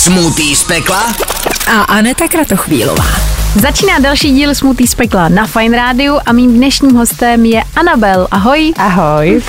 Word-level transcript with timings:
Smutý 0.00 0.56
z 0.56 0.64
pekla 0.64 1.12
a 1.66 1.82
Aneta 1.82 2.28
Kratochvílová. 2.28 3.04
Začíná 3.60 3.98
další 3.98 4.32
díl 4.32 4.54
Smutý 4.54 4.86
z 4.86 4.94
pekla 4.94 5.28
na 5.28 5.46
Fine 5.46 5.76
Rádiu 5.76 6.18
a 6.26 6.32
mým 6.32 6.54
dnešním 6.54 6.94
hostem 6.94 7.44
je 7.44 7.62
Anabel. 7.76 8.28
Ahoj. 8.30 8.72
Ahoj. 8.76 9.42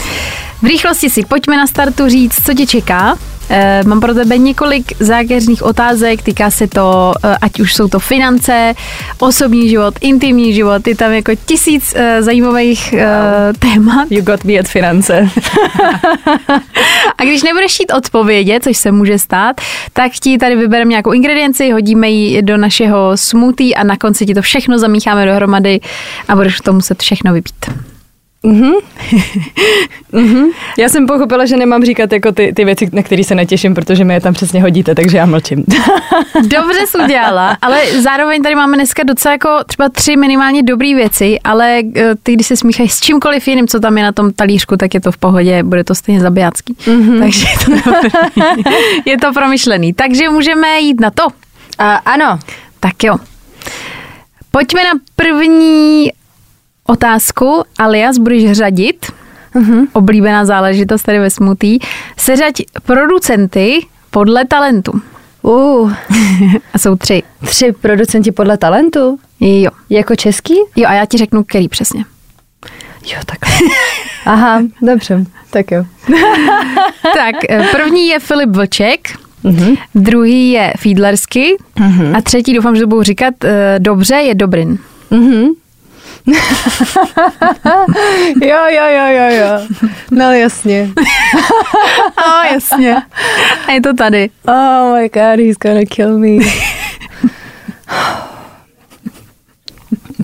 V 0.61 0.65
rychlosti 0.65 1.09
si 1.09 1.25
pojďme 1.25 1.57
na 1.57 1.67
startu 1.67 2.09
říct, 2.09 2.45
co 2.45 2.53
tě 2.53 2.65
čeká. 2.67 3.17
E, 3.51 3.83
mám 3.85 3.99
pro 3.99 4.13
tebe 4.13 4.37
několik 4.37 4.93
zákeřných 4.99 5.63
otázek, 5.63 6.21
týká 6.21 6.51
se 6.51 6.67
to, 6.67 7.13
e, 7.23 7.37
ať 7.41 7.59
už 7.59 7.73
jsou 7.73 7.87
to 7.87 7.99
finance, 7.99 8.73
osobní 9.19 9.69
život, 9.69 9.93
intimní 10.01 10.53
život, 10.53 10.87
je 10.87 10.95
tam 10.95 11.11
jako 11.11 11.31
tisíc 11.45 11.93
e, 11.95 12.23
zajímavých 12.23 12.93
e, 12.93 13.07
témat. 13.59 14.11
You 14.11 14.21
got 14.21 14.43
me 14.43 14.59
at 14.59 14.67
finance. 14.67 15.29
a 17.17 17.23
když 17.23 17.43
nebudeš 17.43 17.73
chtít 17.73 17.91
odpovědět, 17.93 18.63
což 18.63 18.77
se 18.77 18.91
může 18.91 19.19
stát, 19.19 19.61
tak 19.93 20.11
ti 20.11 20.37
tady 20.37 20.55
vybereme 20.55 20.89
nějakou 20.89 21.11
ingredienci, 21.11 21.71
hodíme 21.71 22.09
ji 22.09 22.41
do 22.41 22.57
našeho 22.57 23.17
smoothie 23.17 23.75
a 23.75 23.83
na 23.83 23.97
konci 23.97 24.25
ti 24.25 24.33
to 24.33 24.41
všechno 24.41 24.79
zamícháme 24.79 25.25
dohromady 25.25 25.79
a 26.27 26.35
budeš 26.35 26.61
to 26.61 26.73
muset 26.73 27.01
všechno 27.01 27.33
vypít. 27.33 27.90
Mhm. 28.43 28.71
mhm. 30.11 30.45
Já 30.77 30.89
jsem 30.89 31.07
pochopila, 31.07 31.45
že 31.45 31.57
nemám 31.57 31.83
říkat 31.85 32.13
jako 32.13 32.31
ty, 32.31 32.53
ty 32.55 32.65
věci, 32.65 32.89
na 32.93 33.03
které 33.03 33.23
se 33.23 33.35
netěším, 33.35 33.73
protože 33.73 34.03
mi 34.03 34.13
je 34.13 34.21
tam 34.21 34.33
přesně 34.33 34.61
hodíte, 34.61 34.95
takže 34.95 35.17
já 35.17 35.25
mlčím. 35.25 35.65
Dobře 36.41 36.87
jsi 36.87 36.97
udělala, 36.97 37.57
ale 37.61 38.01
zároveň 38.01 38.43
tady 38.43 38.55
máme 38.55 38.77
dneska 38.77 39.03
docela 39.03 39.31
jako 39.31 39.49
třeba 39.67 39.89
tři 39.89 40.17
minimálně 40.17 40.63
dobré 40.63 40.95
věci, 40.95 41.39
ale 41.43 41.81
eh, 41.95 42.15
ty, 42.23 42.33
když 42.33 42.47
se 42.47 42.57
smíchají 42.57 42.89
s 42.89 42.99
čímkoliv 42.99 43.47
jiným, 43.47 43.67
co 43.67 43.79
tam 43.79 43.97
je 43.97 44.03
na 44.03 44.11
tom 44.11 44.33
talířku, 44.33 44.77
tak 44.77 44.93
je 44.93 45.01
to 45.01 45.11
v 45.11 45.17
pohodě, 45.17 45.63
bude 45.63 45.83
to 45.83 45.95
stejně 45.95 46.21
zabijácký. 46.21 46.73
Mm-hmm. 46.73 47.19
Takže 47.19 47.45
je 47.47 47.57
to, 47.65 47.91
je 49.05 49.17
to 49.17 49.33
promyšlený. 49.33 49.93
Takže 49.93 50.29
můžeme 50.29 50.79
jít 50.79 50.99
na 50.99 51.11
to. 51.11 51.27
A, 51.77 51.95
ano. 51.95 52.39
Tak 52.79 53.03
jo. 53.03 53.17
Pojďme 54.51 54.83
na 54.83 54.91
první 55.15 56.11
otázku, 56.91 57.63
alias 57.77 58.17
budeš 58.17 58.51
řadit, 58.51 59.05
uh-huh. 59.55 59.87
oblíbená 59.93 60.45
záležitost 60.45 61.03
tady 61.03 61.19
ve 61.19 61.29
smutí, 61.29 61.79
seřaď 62.17 62.53
producenty 62.85 63.85
podle 64.11 64.45
talentu. 64.45 65.01
Uh. 65.41 65.93
a 66.73 66.77
jsou 66.77 66.95
tři. 66.95 67.23
Tři 67.45 67.71
producenti 67.81 68.31
podle 68.31 68.57
talentu? 68.57 69.19
Jo. 69.39 69.71
Jako 69.89 70.15
český? 70.15 70.53
Jo, 70.75 70.87
a 70.87 70.93
já 70.93 71.05
ti 71.05 71.17
řeknu, 71.17 71.43
který 71.43 71.67
přesně. 71.67 72.05
Jo, 73.05 73.17
tak. 73.25 73.39
Aha, 74.25 74.61
dobře, 74.81 75.25
tak 75.49 75.71
jo. 75.71 75.85
tak, 77.13 77.35
eh, 77.49 77.67
první 77.71 78.07
je 78.07 78.19
Filip 78.19 78.49
Vlček, 78.49 79.07
uh-huh. 79.43 79.77
druhý 79.95 80.51
je 80.51 80.73
Fiedlersky 80.77 81.57
uh-huh. 81.77 82.17
a 82.17 82.21
třetí, 82.21 82.53
doufám, 82.53 82.75
že 82.75 82.81
to 82.81 82.87
budu 82.87 83.03
říkat 83.03 83.33
eh, 83.43 83.75
dobře, 83.79 84.15
je 84.15 84.35
Dobrin. 84.35 84.77
Uh-huh. 85.11 85.55
jo, 88.41 88.57
jo, 88.69 88.85
jo, 88.95 89.07
jo, 89.07 89.29
jo. 89.29 89.67
No 90.11 90.33
jasně. 90.33 90.89
oh, 92.17 92.53
jasně. 92.53 93.01
A 93.67 93.71
je 93.71 93.81
to 93.81 93.93
tady. 93.93 94.29
Oh 94.47 94.95
my 94.95 95.09
god, 95.09 95.39
he's 95.39 95.57
gonna 95.57 95.85
kill 95.89 96.17
me. 96.17 96.45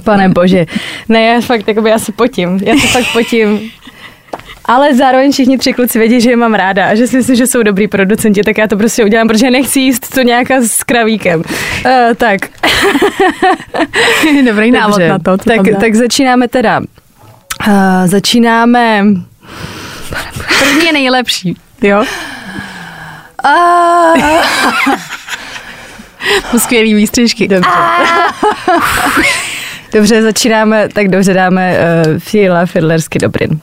Pane 0.04 0.30
bože. 0.30 0.66
Ne, 1.10 1.22
já 1.22 1.42
fakt, 1.42 1.68
jakoby, 1.68 1.90
já 1.90 2.00
se 2.00 2.12
potím. 2.12 2.60
Já 2.64 2.76
se 2.76 2.88
fakt 2.88 3.12
potím. 3.14 3.72
Ale 4.68 4.96
zároveň 4.96 5.32
všichni 5.32 5.58
tři 5.58 5.74
kluci 5.74 6.00
vědí, 6.00 6.22
že 6.22 6.30
je 6.30 6.36
mám 6.36 6.54
ráda 6.54 6.86
a 6.90 6.96
že 6.96 7.08
si 7.08 7.18
myslím, 7.18 7.36
že 7.36 7.48
jsou 7.48 7.64
dobrý 7.64 7.88
producenti, 7.88 8.44
tak 8.44 8.58
já 8.58 8.68
to 8.68 8.78
prostě 8.78 9.06
udělám, 9.06 9.28
protože 9.28 9.52
nechci 9.52 9.80
jíst 9.80 10.14
to 10.14 10.22
nějaká 10.22 10.62
s 10.62 10.84
kravíkem. 10.84 11.40
Uh, 11.40 11.44
tak. 12.18 12.42
Dobrý 14.46 14.72
návod 14.72 15.00
Dobře. 15.00 15.10
na 15.10 15.20
to. 15.20 15.38
Tak, 15.38 15.62
tak 15.80 15.96
začínáme 15.96 16.48
teda. 16.48 16.80
Uh, 16.80 17.74
začínáme... 18.06 19.04
První 20.60 20.86
je 20.86 20.94
nejlepší, 20.94 21.58
jo? 21.82 22.04
Uh, 23.46 24.22
skvělý 26.58 26.94
výstřižky. 26.94 27.48
Dobře. 27.48 27.70
Dobře, 29.94 30.22
začínáme, 30.22 30.90
tak 30.94 31.08
dobře 31.08 31.34
dáme 31.34 31.78
uh, 31.78 32.20
Fila 32.20 32.66
Fiddlersky 32.66 33.20
Dobrin. 33.20 33.60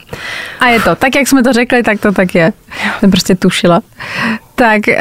A 0.59 0.67
je 0.67 0.81
to, 0.81 0.95
tak 0.95 1.15
jak 1.15 1.27
jsme 1.27 1.43
to 1.43 1.53
řekli, 1.53 1.83
tak 1.83 2.01
to 2.01 2.11
tak 2.11 2.35
je. 2.35 2.53
Jsem 2.99 3.11
prostě 3.11 3.35
tušila. 3.35 3.81
Tak, 4.55 4.81
uh, 4.87 4.95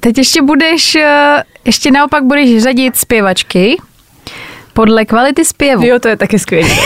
teď 0.00 0.18
ještě 0.18 0.42
budeš, 0.42 0.94
uh, 0.94 1.02
ještě 1.64 1.90
naopak 1.90 2.24
budeš 2.24 2.62
řadit 2.62 2.96
zpěvačky 2.96 3.76
podle 4.72 5.04
kvality 5.04 5.44
zpěvu. 5.44 5.86
Jo, 5.86 5.98
to 5.98 6.08
je 6.08 6.16
taky 6.16 6.38
skvělé. 6.38 6.68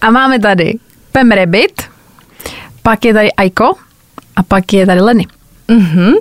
a 0.00 0.10
máme 0.10 0.38
tady 0.38 0.74
Pem 1.12 1.30
Rabbit, 1.30 1.82
pak 2.82 3.04
je 3.04 3.14
tady 3.14 3.32
Aiko 3.32 3.74
a 4.36 4.42
pak 4.42 4.72
je 4.72 4.86
tady 4.86 5.00
Lenny. 5.00 5.26
Mhm. 5.68 6.12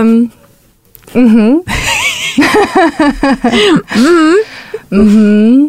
Um, 0.00 0.30
mhm. 1.14 1.58
Mm-hmm. 3.96 4.34
mm-hmm. 4.92 5.68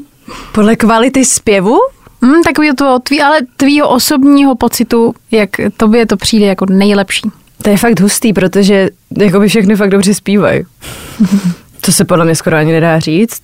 Podle 0.51 0.75
kvality 0.75 1.25
zpěvu? 1.25 1.77
Mm, 2.21 2.43
takový 2.43 2.75
to 2.75 2.99
tví, 2.99 3.21
ale 3.21 3.39
tvýho 3.57 3.89
osobního 3.89 4.55
pocitu, 4.55 5.15
jak 5.31 5.49
tobě 5.77 6.05
to 6.05 6.17
přijde 6.17 6.45
jako 6.45 6.65
nejlepší. 6.69 7.31
To 7.61 7.69
je 7.69 7.77
fakt 7.77 7.99
hustý, 7.99 8.33
protože 8.33 8.89
jako 9.17 9.39
by 9.39 9.47
všechny 9.47 9.75
fakt 9.75 9.89
dobře 9.89 10.13
zpívají. 10.13 10.63
to 11.81 11.91
se 11.91 12.05
podle 12.05 12.25
mě 12.25 12.35
skoro 12.35 12.57
ani 12.57 12.71
nedá 12.71 12.99
říct. 12.99 13.41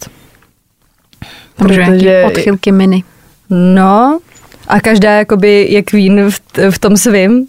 protože... 1.56 2.24
odchylky 2.28 2.72
miny. 2.72 3.04
No, 3.50 4.20
a 4.68 4.80
každá 4.80 5.12
jakoby 5.12 5.68
je 5.70 5.84
queen 5.84 6.32
v, 6.32 6.40
v 6.70 6.80
tom 6.80 6.98
svým, 6.98 7.48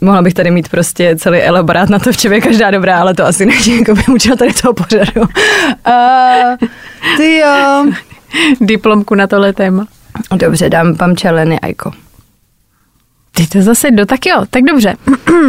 mohla 0.00 0.22
bych 0.22 0.34
tady 0.34 0.50
mít 0.50 0.68
prostě 0.68 1.16
celý 1.16 1.38
elaborát 1.38 1.88
na 1.88 1.98
to, 1.98 2.12
v 2.12 2.16
čem 2.16 2.32
je 2.32 2.40
každá 2.40 2.70
dobrá, 2.70 3.00
ale 3.00 3.14
to 3.14 3.26
asi 3.26 3.46
není 3.46 3.78
jako 3.78 3.94
by 3.94 4.02
účel 4.14 4.36
tady 4.36 4.52
toho 4.52 4.74
pořadu. 4.74 5.20
Uh, 5.20 5.26
ty 7.16 7.38
jo. 7.38 7.86
Diplomku 8.60 9.14
na 9.14 9.26
tohle 9.26 9.52
téma. 9.52 9.86
Dobře, 10.36 10.70
dám 10.70 10.94
vám 10.94 11.16
čeleny 11.16 11.60
Aiko. 11.60 11.92
Ty 13.32 13.46
to 13.46 13.62
zase 13.62 13.90
do, 13.90 14.06
tak 14.06 14.26
jo, 14.26 14.44
tak 14.50 14.62
dobře. 14.62 14.96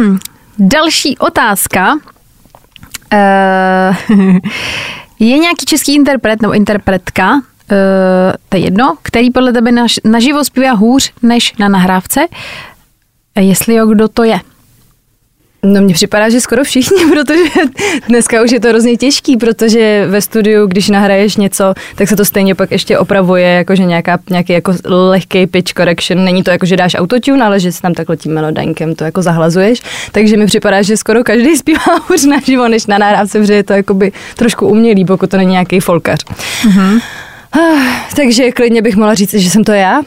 Další 0.58 1.18
otázka. 1.18 1.94
Uh, 3.12 4.18
je 5.18 5.38
nějaký 5.38 5.66
český 5.66 5.94
interpret 5.94 6.42
nebo 6.42 6.54
interpretka, 6.54 7.34
uh, 7.34 7.40
to 8.48 8.56
je 8.56 8.62
jedno, 8.62 8.96
který 9.02 9.30
podle 9.30 9.52
tebe 9.52 9.72
naž, 9.72 10.00
naživo 10.04 10.44
zpívá 10.44 10.72
hůř 10.72 11.12
než 11.22 11.52
na 11.58 11.68
nahrávce 11.68 12.26
jestli 13.40 13.74
jo, 13.74 13.86
kdo 13.86 14.08
to 14.08 14.24
je. 14.24 14.40
No 15.62 15.80
mně 15.80 15.94
připadá, 15.94 16.28
že 16.28 16.40
skoro 16.40 16.64
všichni, 16.64 17.06
protože 17.12 17.42
dneska 18.08 18.42
už 18.42 18.52
je 18.52 18.60
to 18.60 18.68
hrozně 18.68 18.96
těžký, 18.96 19.36
protože 19.36 20.06
ve 20.08 20.20
studiu, 20.20 20.66
když 20.66 20.88
nahraješ 20.88 21.36
něco, 21.36 21.74
tak 21.94 22.08
se 22.08 22.16
to 22.16 22.24
stejně 22.24 22.54
pak 22.54 22.70
ještě 22.70 22.98
opravuje, 22.98 23.46
jakože 23.46 23.84
nějaká, 23.84 24.18
nějaký 24.30 24.52
jako 24.52 24.74
lehký 24.84 25.46
pitch 25.46 25.72
correction. 25.72 26.24
Není 26.24 26.42
to 26.42 26.50
jako, 26.50 26.66
že 26.66 26.76
dáš 26.76 26.94
autotune, 26.94 27.44
ale 27.44 27.60
že 27.60 27.72
si 27.72 27.82
tam 27.82 27.94
takhle 27.94 28.16
tím 28.16 28.34
melodankem 28.34 28.94
to 28.94 29.04
jako 29.04 29.22
zahlazuješ. 29.22 29.82
Takže 30.12 30.36
mi 30.36 30.46
připadá, 30.46 30.82
že 30.82 30.96
skoro 30.96 31.24
každý 31.24 31.56
zpívá 31.56 32.10
už 32.14 32.24
naživo, 32.24 32.68
než 32.68 32.86
na 32.86 32.98
nahrávce, 32.98 33.38
protože 33.38 33.54
je 33.54 33.64
to 33.64 33.72
jakoby 33.72 34.12
trošku 34.36 34.68
umělý, 34.68 35.04
pokud 35.04 35.30
to 35.30 35.36
není 35.36 35.52
nějaký 35.52 35.80
folkař. 35.80 36.24
Mm-hmm. 36.64 37.00
Takže 38.16 38.52
klidně 38.52 38.82
bych 38.82 38.96
mohla 38.96 39.14
říct, 39.14 39.34
že 39.34 39.50
jsem 39.50 39.64
to 39.64 39.72
já. 39.72 40.02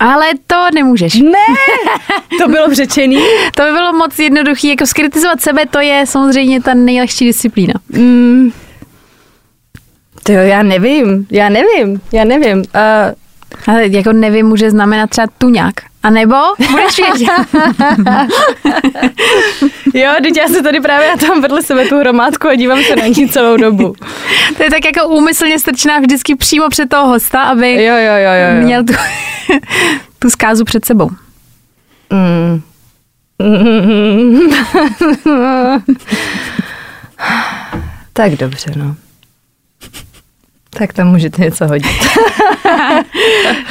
Ale 0.00 0.26
to 0.46 0.66
nemůžeš. 0.74 1.14
Ne, 1.14 1.46
to 2.38 2.48
bylo 2.48 2.74
řečený. 2.74 3.18
to 3.56 3.62
by 3.62 3.70
bylo 3.70 3.92
moc 3.92 4.18
jednoduché. 4.18 4.68
Jako 4.68 4.86
skritizovat 4.86 5.40
sebe, 5.40 5.66
to 5.66 5.80
je 5.80 6.06
samozřejmě 6.06 6.62
ta 6.62 6.74
nejlehčí 6.74 7.24
disciplína. 7.24 7.74
Mm. 7.88 8.50
To 10.22 10.32
jo, 10.32 10.40
já 10.40 10.62
nevím, 10.62 11.26
já 11.30 11.48
nevím, 11.48 12.00
já 12.12 12.24
nevím. 12.24 12.58
Uh, 12.58 12.64
ale 13.66 13.86
jako 13.88 14.12
nevím, 14.12 14.46
může 14.46 14.70
znamenat 14.70 15.10
třeba 15.10 15.26
tuňák. 15.38 15.89
A 16.02 16.10
nebo 16.10 16.36
budeš 16.70 16.96
vědět. 16.96 17.30
jo, 19.94 20.10
teď 20.22 20.36
já 20.36 20.48
se 20.48 20.62
tady 20.62 20.80
právě 20.80 21.08
já 21.08 21.16
tam 21.16 21.40
vedle 21.40 21.62
sebe 21.62 21.84
tu 21.84 21.98
hromádku 21.98 22.48
a 22.48 22.54
dívám 22.54 22.82
se 22.82 22.96
na 22.96 23.06
ní 23.06 23.28
celou 23.28 23.56
dobu. 23.56 23.94
to 24.56 24.62
je 24.62 24.70
tak 24.70 24.84
jako 24.84 25.08
úmyslně 25.08 25.58
strčená 25.58 25.98
vždycky 25.98 26.36
přímo 26.36 26.68
před 26.68 26.88
toho 26.88 27.06
hosta, 27.06 27.42
aby 27.42 27.84
jo, 27.84 27.96
jo, 27.96 27.96
jo, 27.96 28.32
jo, 28.42 28.56
jo. 28.56 28.62
měl 28.64 28.84
tu, 28.84 28.92
tu 30.18 30.30
zkázu 30.30 30.64
před 30.64 30.84
sebou. 30.84 31.10
Mm. 32.10 32.62
tak 38.12 38.32
dobře, 38.32 38.72
no. 38.76 38.96
Tak 40.70 40.92
tam 40.92 41.06
můžete 41.06 41.42
něco 41.42 41.66
hodit. 41.66 41.86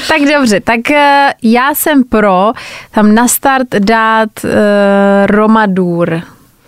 Tak 0.08 0.22
dobře, 0.34 0.60
tak 0.60 0.92
eh, 0.92 1.34
já 1.44 1.76
jsem 1.76 2.04
pro 2.04 2.52
tam 2.92 3.16
na 3.16 3.28
start 3.28 3.68
dát 3.80 4.30
uh, 4.44 4.50
Romadur. 5.26 6.22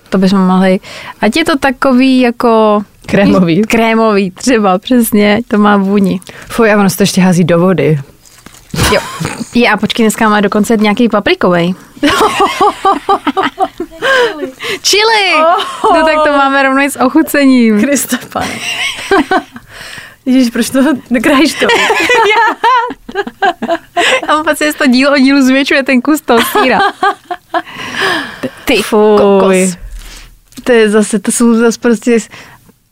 To 0.09 0.17
bychom 0.17 0.39
mohli. 0.39 0.79
Ať 1.21 1.37
je 1.37 1.45
to 1.45 1.57
takový 1.57 2.19
jako... 2.19 2.81
Krémový. 3.05 3.61
Krémový, 3.61 4.31
třeba, 4.31 4.79
přesně, 4.79 5.41
to 5.47 5.57
má 5.57 5.77
vůni. 5.77 6.19
Fuj, 6.47 6.73
a 6.73 6.77
ono 6.77 6.89
se 6.89 6.97
to 6.97 7.03
ještě 7.03 7.21
hází 7.21 7.43
do 7.43 7.59
vody. 7.59 7.99
Jo. 8.93 9.01
Je, 9.53 9.69
a 9.69 9.77
počkej, 9.77 10.03
dneska 10.03 10.29
má 10.29 10.41
dokonce 10.41 10.77
nějaký 10.77 11.09
paprikový. 11.09 11.75
Chili! 14.83 15.33
No 15.83 16.05
tak 16.05 16.15
to 16.25 16.31
máme 16.31 16.63
rovnou 16.63 16.89
s 16.89 16.99
ochucením. 16.99 17.81
Krista, 17.81 18.17
pane. 18.33 18.53
Ježíš, 20.25 20.49
proč 20.49 20.69
to 20.69 20.79
nekrájíš 21.09 21.53
to? 21.53 21.67
A 24.27 24.35
on 24.35 24.43
vlastně 24.43 24.73
to 24.73 24.87
díl 24.87 25.13
o 25.13 25.17
dílu 25.17 25.41
zvětšuje 25.41 25.83
ten 25.83 26.01
kus 26.01 26.21
toho 26.21 26.39
síra. 26.41 26.79
Ty 28.65 28.83
kokos. 28.89 29.77
To 30.63 30.71
je 30.71 30.89
zase, 30.89 31.19
to 31.19 31.31
jsou 31.31 31.53
zase 31.53 31.79
prostě 31.79 32.17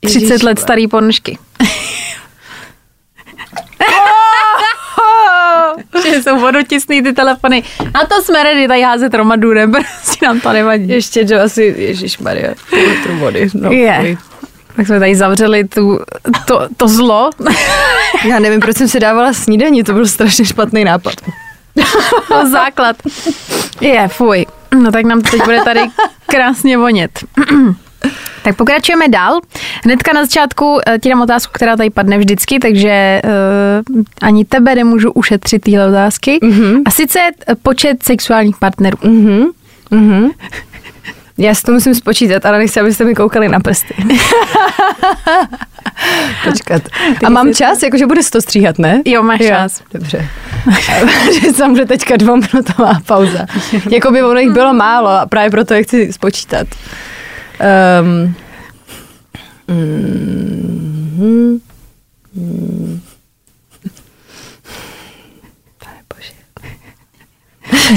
30 0.05 0.21
Ježiš, 0.21 0.41
let 0.41 0.59
starý 0.59 0.87
ponožky. 0.87 1.37
že 6.09 6.23
jsou 6.23 6.39
vodotisný 6.39 7.03
ty 7.03 7.13
telefony. 7.13 7.63
Na 7.93 8.05
to 8.05 8.21
jsme 8.21 8.43
ready 8.43 8.67
tady 8.67 8.81
házet 8.81 9.13
romadurem, 9.13 9.71
prostě 10.01 10.25
nám 10.25 10.39
to 10.39 10.53
nevadí. 10.53 10.89
Ještě, 10.89 11.27
že 11.27 11.41
asi, 11.41 11.75
Ježíš 11.77 12.17
Maria, 12.17 12.53
půl 12.69 12.79
litru 12.79 13.17
vody. 13.17 13.47
No, 13.53 13.71
Je. 13.71 14.17
Tak 14.79 14.87
jsme 14.87 14.99
tady 14.99 15.15
zavřeli 15.15 15.63
tu, 15.63 15.99
to, 16.45 16.67
to 16.77 16.87
zlo. 16.87 17.29
Já 18.27 18.39
nevím, 18.39 18.59
proč 18.59 18.77
jsem 18.77 18.87
si 18.87 18.99
dávala 18.99 19.33
snídaní, 19.33 19.83
to 19.83 19.93
byl 19.93 20.07
strašně 20.07 20.45
špatný 20.45 20.83
nápad. 20.83 21.13
to 22.27 22.49
základ. 22.49 22.95
Je, 23.81 24.07
fuj. 24.07 24.45
No 24.83 24.91
tak 24.91 25.05
nám 25.05 25.21
teď 25.21 25.43
bude 25.43 25.61
tady 25.63 25.81
krásně 26.27 26.77
vonět. 26.77 27.11
Tak 28.43 28.55
pokračujeme 28.55 29.07
dál. 29.07 29.39
Hnedka 29.83 30.13
na 30.13 30.25
začátku 30.25 30.79
eh, 30.87 30.99
ti 30.99 31.09
dám 31.09 31.21
otázku, 31.21 31.51
která 31.53 31.77
tady 31.77 31.89
padne 31.89 32.17
vždycky, 32.17 32.59
takže 32.59 33.21
uh, 33.23 34.03
ani 34.21 34.45
tebe 34.45 34.75
nemůžu 34.75 35.11
ušetřit 35.11 35.61
tyhle 35.61 35.87
otázky. 35.89 36.39
Mm-hmm. 36.43 36.81
A 36.85 36.91
sice 36.91 37.19
eh, 37.19 37.55
počet 37.55 38.03
sexuálních 38.03 38.57
partnerů. 38.57 38.97
Mhm, 39.03 39.45
mhm. 39.91 40.29
Já 41.39 41.55
si 41.55 41.63
to 41.63 41.71
musím 41.71 41.95
spočítat, 41.95 42.45
ale 42.45 42.57
nechci, 42.57 42.79
abyste 42.79 43.03
mi 43.03 43.15
koukali 43.15 43.49
na 43.49 43.59
prsty. 43.59 43.93
Počkat. 46.43 46.81
A 47.25 47.29
mám 47.29 47.53
čas, 47.53 47.83
jakože 47.83 48.07
bude 48.07 48.21
to 48.31 48.41
stříhat, 48.41 48.79
ne? 48.79 49.01
Jo, 49.05 49.23
máš 49.23 49.39
čas. 49.47 49.83
Dobře. 49.93 50.29
že 51.41 51.53
tam 51.53 51.71
bude 51.71 51.85
teďka 51.85 52.17
dvouminutová 52.17 52.93
pauza. 53.05 53.45
jako 53.89 54.11
by 54.11 54.23
ono 54.23 54.39
jich 54.39 54.51
bylo 54.51 54.73
málo 54.73 55.09
a 55.09 55.25
právě 55.25 55.49
proto 55.49 55.73
je 55.73 55.83
chci 55.83 56.13
spočítat. 56.13 56.67
Um, 58.01 58.35
mm, 59.67 61.59
mm, 62.35 63.01
Pane 65.83 66.01
bože. 66.15 66.33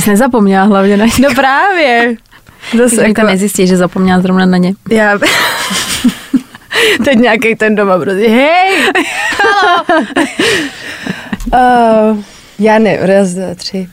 Jsi 0.00 0.10
nezapomněla 0.10 0.64
hlavně 0.64 0.96
na 0.96 1.06
No 1.20 1.34
právě. 1.34 2.16
Zase 2.78 2.96
Zase 2.96 3.12
tam 3.14 3.26
nezjistí, 3.26 3.66
že 3.66 3.76
zapomněla 3.76 4.20
zrovna 4.20 4.46
na 4.46 4.56
ně. 4.56 4.74
Já... 4.90 5.18
Teď 7.04 7.18
nějaký 7.18 7.54
ten 7.56 7.74
doma 7.74 7.98
prostě, 7.98 8.28
hej! 8.28 8.92
uh, 11.52 12.18
já 12.58 12.78
ne, 12.78 12.96
raz, 13.00 13.28
dva, 13.28 13.54
tři, 13.54 13.88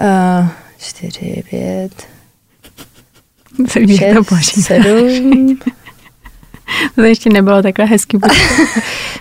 uh, 0.00 0.46
čtyři, 0.78 1.42
pět, 1.50 2.08
to 3.56 3.80
šest, 3.96 4.26
počítá. 4.28 4.62
sedm, 4.62 5.58
To 6.94 7.02
ještě 7.02 7.30
nebylo 7.30 7.62
takhle 7.62 7.84
hezky. 7.84 8.18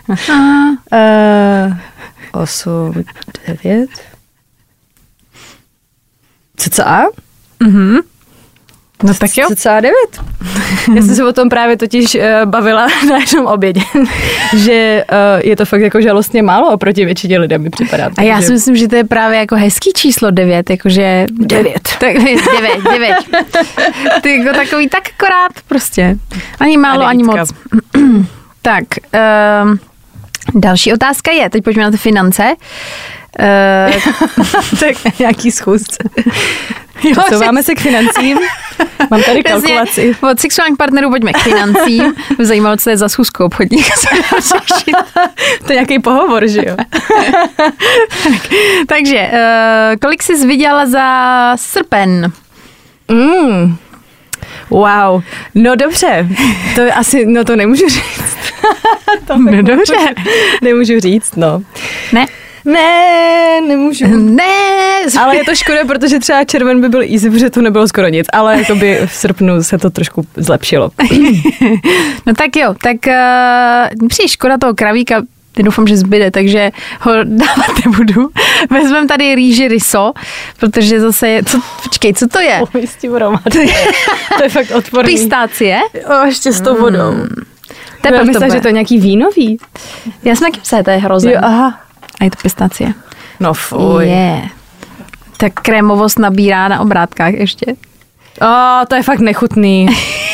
uh, 0.07 1.73
osm, 2.31 2.93
devět. 3.47 3.89
CCA? 6.57 7.05
Mhm. 7.59 7.97
No 9.03 9.13
tak 9.13 9.37
jo. 9.37 9.47
CCA 9.55 9.79
9. 9.79 9.95
Já 10.95 11.01
jsem 11.01 11.15
se 11.15 11.25
o 11.25 11.33
tom 11.33 11.49
právě 11.49 11.77
totiž 11.77 12.15
uh, 12.15 12.21
bavila 12.45 12.87
na 13.09 13.17
jednom 13.17 13.45
obědě, 13.45 13.81
že 14.57 15.05
uh, 15.11 15.47
je 15.49 15.55
to 15.55 15.65
fakt 15.65 15.81
jako 15.81 16.01
žalostně 16.01 16.43
málo 16.43 16.71
oproti 16.73 17.05
většině 17.05 17.39
lidem 17.39 17.61
mi 17.61 17.69
připadá. 17.69 18.09
A 18.17 18.21
já 18.21 18.41
si 18.41 18.51
myslím, 18.51 18.75
že 18.75 18.87
to 18.87 18.95
je 18.95 19.03
právě 19.03 19.39
jako 19.39 19.55
hezký 19.55 19.93
číslo 19.95 20.31
9, 20.31 20.69
jakože... 20.69 21.25
Devět. 21.31 21.89
Tak, 21.99 22.13
9, 22.13 22.39
9. 22.91 23.15
Ty 24.21 24.37
jako 24.37 24.57
takový 24.57 24.89
tak 24.89 25.03
akorát 25.17 25.51
prostě. 25.67 26.17
Ani 26.59 26.77
málo, 26.77 27.05
ani 27.05 27.23
moc. 27.23 27.53
tak, 28.61 28.83
um, 29.63 29.79
další 30.55 30.93
otázka 30.93 31.31
je, 31.31 31.49
teď 31.49 31.63
pojďme 31.63 31.83
na 31.83 31.91
ty 31.91 31.97
finance. 31.97 32.55
Uh, 33.39 33.95
tak 34.79 35.19
nějaký 35.19 35.51
schůzce. 35.51 36.03
Jo, 37.03 37.15
Posouváme 37.15 37.63
se 37.63 37.75
k 37.75 37.79
financím. 37.79 38.37
Mám 39.11 39.23
tady 39.23 39.43
Přesně. 39.43 39.61
kalkulaci. 39.61 40.15
Od 40.31 40.39
sexuálních 40.39 40.77
partnerů 40.77 41.09
pojďme 41.09 41.33
k 41.33 41.37
financím. 41.37 42.13
Zajímalo, 42.39 42.77
co 42.77 42.89
je 42.89 42.97
za 42.97 43.09
schůzku 43.09 43.43
obchodníka. 43.43 43.93
To 45.65 45.71
je 45.71 45.75
nějaký 45.75 45.99
pohovor, 45.99 46.47
že 46.47 46.61
jo? 46.67 46.75
Takže, 48.87 49.29
uh, 49.33 49.95
kolik 50.01 50.23
jsi 50.23 50.47
vydělala 50.47 50.85
za 50.85 51.57
srpen? 51.57 52.31
Mm. 53.11 53.75
Wow. 54.69 55.21
No 55.55 55.75
dobře. 55.75 56.27
To 56.75 56.81
asi, 56.95 57.25
no 57.25 57.43
to 57.43 57.55
nemůžu 57.55 57.89
říct. 57.89 58.37
to 59.27 59.37
No 59.37 59.61
dobře. 59.61 59.95
Nemůžu 60.61 60.99
říct, 60.99 61.35
no. 61.35 61.61
Ne. 62.13 62.25
Ne, 62.65 63.61
nemůžu. 63.67 64.05
Ne. 64.17 64.43
Ale 65.19 65.37
je 65.37 65.43
to 65.43 65.55
škoda, 65.55 65.85
protože 65.87 66.19
třeba 66.19 66.43
červen 66.43 66.81
by 66.81 66.89
byl 66.89 67.01
easy, 67.01 67.29
protože 67.29 67.49
to 67.49 67.61
nebylo 67.61 67.87
skoro 67.87 68.07
nic, 68.07 68.27
ale 68.33 68.65
to 68.65 68.75
by 68.75 68.99
v 69.05 69.13
srpnu 69.13 69.63
se 69.63 69.77
to 69.77 69.89
trošku 69.89 70.25
zlepšilo. 70.35 70.91
No 72.25 72.33
tak 72.35 72.55
jo, 72.55 72.75
tak 72.83 72.95
uh, 74.01 74.07
přijde 74.07 74.27
škoda 74.29 74.57
toho 74.57 74.73
kravíka, 74.73 75.15
já 75.57 75.63
doufám, 75.63 75.87
že 75.87 75.97
zbyde, 75.97 76.31
takže 76.31 76.71
ho 77.01 77.11
dávat 77.23 77.85
nebudu. 77.85 78.29
Vezmeme 78.69 79.07
tady 79.07 79.35
rýži 79.35 79.67
ryso, 79.67 80.13
protože 80.59 80.99
zase 80.99 81.27
je, 81.29 81.43
co, 81.43 81.59
počkej, 81.83 82.13
co 82.13 82.27
to 82.27 82.39
je? 82.39 82.61
S 82.85 82.95
tím 82.95 83.11
to, 83.51 83.59
je, 83.59 83.67
to 84.37 84.43
je 84.43 84.49
fakt 84.49 84.71
odporný. 84.71 85.13
Pistácie? 85.13 85.79
O, 86.21 86.25
ještě 86.25 86.51
s 86.51 86.61
tou 86.61 86.75
vodou. 86.75 87.13
To 88.01 88.07
je 88.07 88.15
Já 88.15 88.23
myslím, 88.23 88.51
že 88.51 88.61
to 88.61 88.67
je 88.67 88.73
nějaký 88.73 88.99
vínový. 88.99 89.57
Já 90.23 90.35
jsem 90.35 90.51
taky 90.51 90.61
psala, 90.61 90.83
to 90.83 90.91
je 90.91 90.97
hrozné. 90.97 91.31
Jo, 91.31 91.39
aha. 91.43 91.79
A 92.19 92.23
je 92.23 92.31
to 92.31 92.37
pistácie. 92.41 92.93
No 93.39 93.53
fuj. 93.53 94.05
Je. 94.07 94.41
Tak 95.37 95.53
krémovost 95.53 96.19
nabírá 96.19 96.67
na 96.67 96.79
obrátkách 96.79 97.33
ještě. 97.33 97.65
O, 98.41 98.85
to 98.87 98.95
je 98.95 99.03
fakt 99.03 99.19
nechutný. 99.19 99.87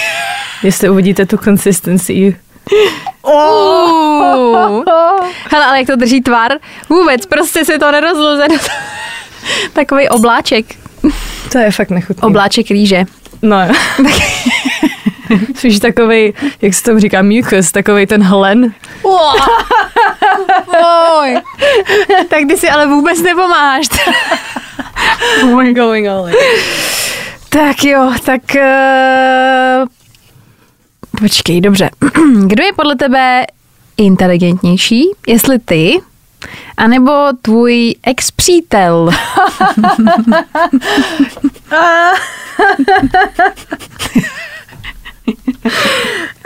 Jestli 0.63 0.89
uvidíte 0.89 1.25
tu 1.25 1.37
consistency. 1.37 2.35
Uh. 3.23 4.83
Hele, 5.51 5.65
ale 5.65 5.77
jak 5.79 5.87
to 5.87 5.95
drží 5.95 6.21
tvar? 6.21 6.51
Vůbec, 6.89 7.25
prostě 7.25 7.65
se 7.65 7.79
to 7.79 7.91
nerozlze. 7.91 8.47
do- 8.49 8.55
Takový 9.73 10.09
obláček. 10.09 10.65
To 11.51 11.57
je 11.57 11.71
fakt 11.71 11.89
nechutný. 11.89 12.23
Obláček 12.27 12.69
rýže. 12.71 13.03
No. 13.41 13.57
Spíš 15.55 15.79
takovej, 15.79 16.33
jak 16.61 16.73
se 16.73 16.83
tomu 16.83 16.99
říká, 16.99 17.21
mucus, 17.21 17.71
takovej 17.71 18.07
ten 18.07 18.23
hlen. 18.23 18.73
Oj. 21.19 21.41
tak 22.29 22.39
ty 22.49 22.57
si 22.57 22.69
ale 22.69 22.87
vůbec 22.87 23.21
nepomáháš. 23.21 23.85
Oj. 25.55 25.73
Going 25.73 26.07
all 26.07 26.27
in. 26.27 26.35
tak 27.49 27.83
jo, 27.83 28.11
tak... 28.25 28.41
Uh... 28.55 29.87
Počkej, 31.19 31.61
dobře. 31.61 31.89
Kdo 32.47 32.63
je 32.63 32.73
podle 32.73 32.95
tebe 32.95 33.45
inteligentnější? 33.97 35.03
Jestli 35.27 35.59
ty, 35.59 36.01
anebo 36.77 37.11
tvůj 37.41 37.95
ex-přítel? 38.03 39.09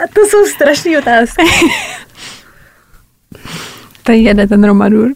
A 0.00 0.02
to 0.14 0.20
jsou 0.28 0.46
strašné 0.46 0.98
otázky. 0.98 1.42
Tady 4.10 4.22
jede 4.22 4.46
ten 4.46 4.64
Romadur. 4.64 5.10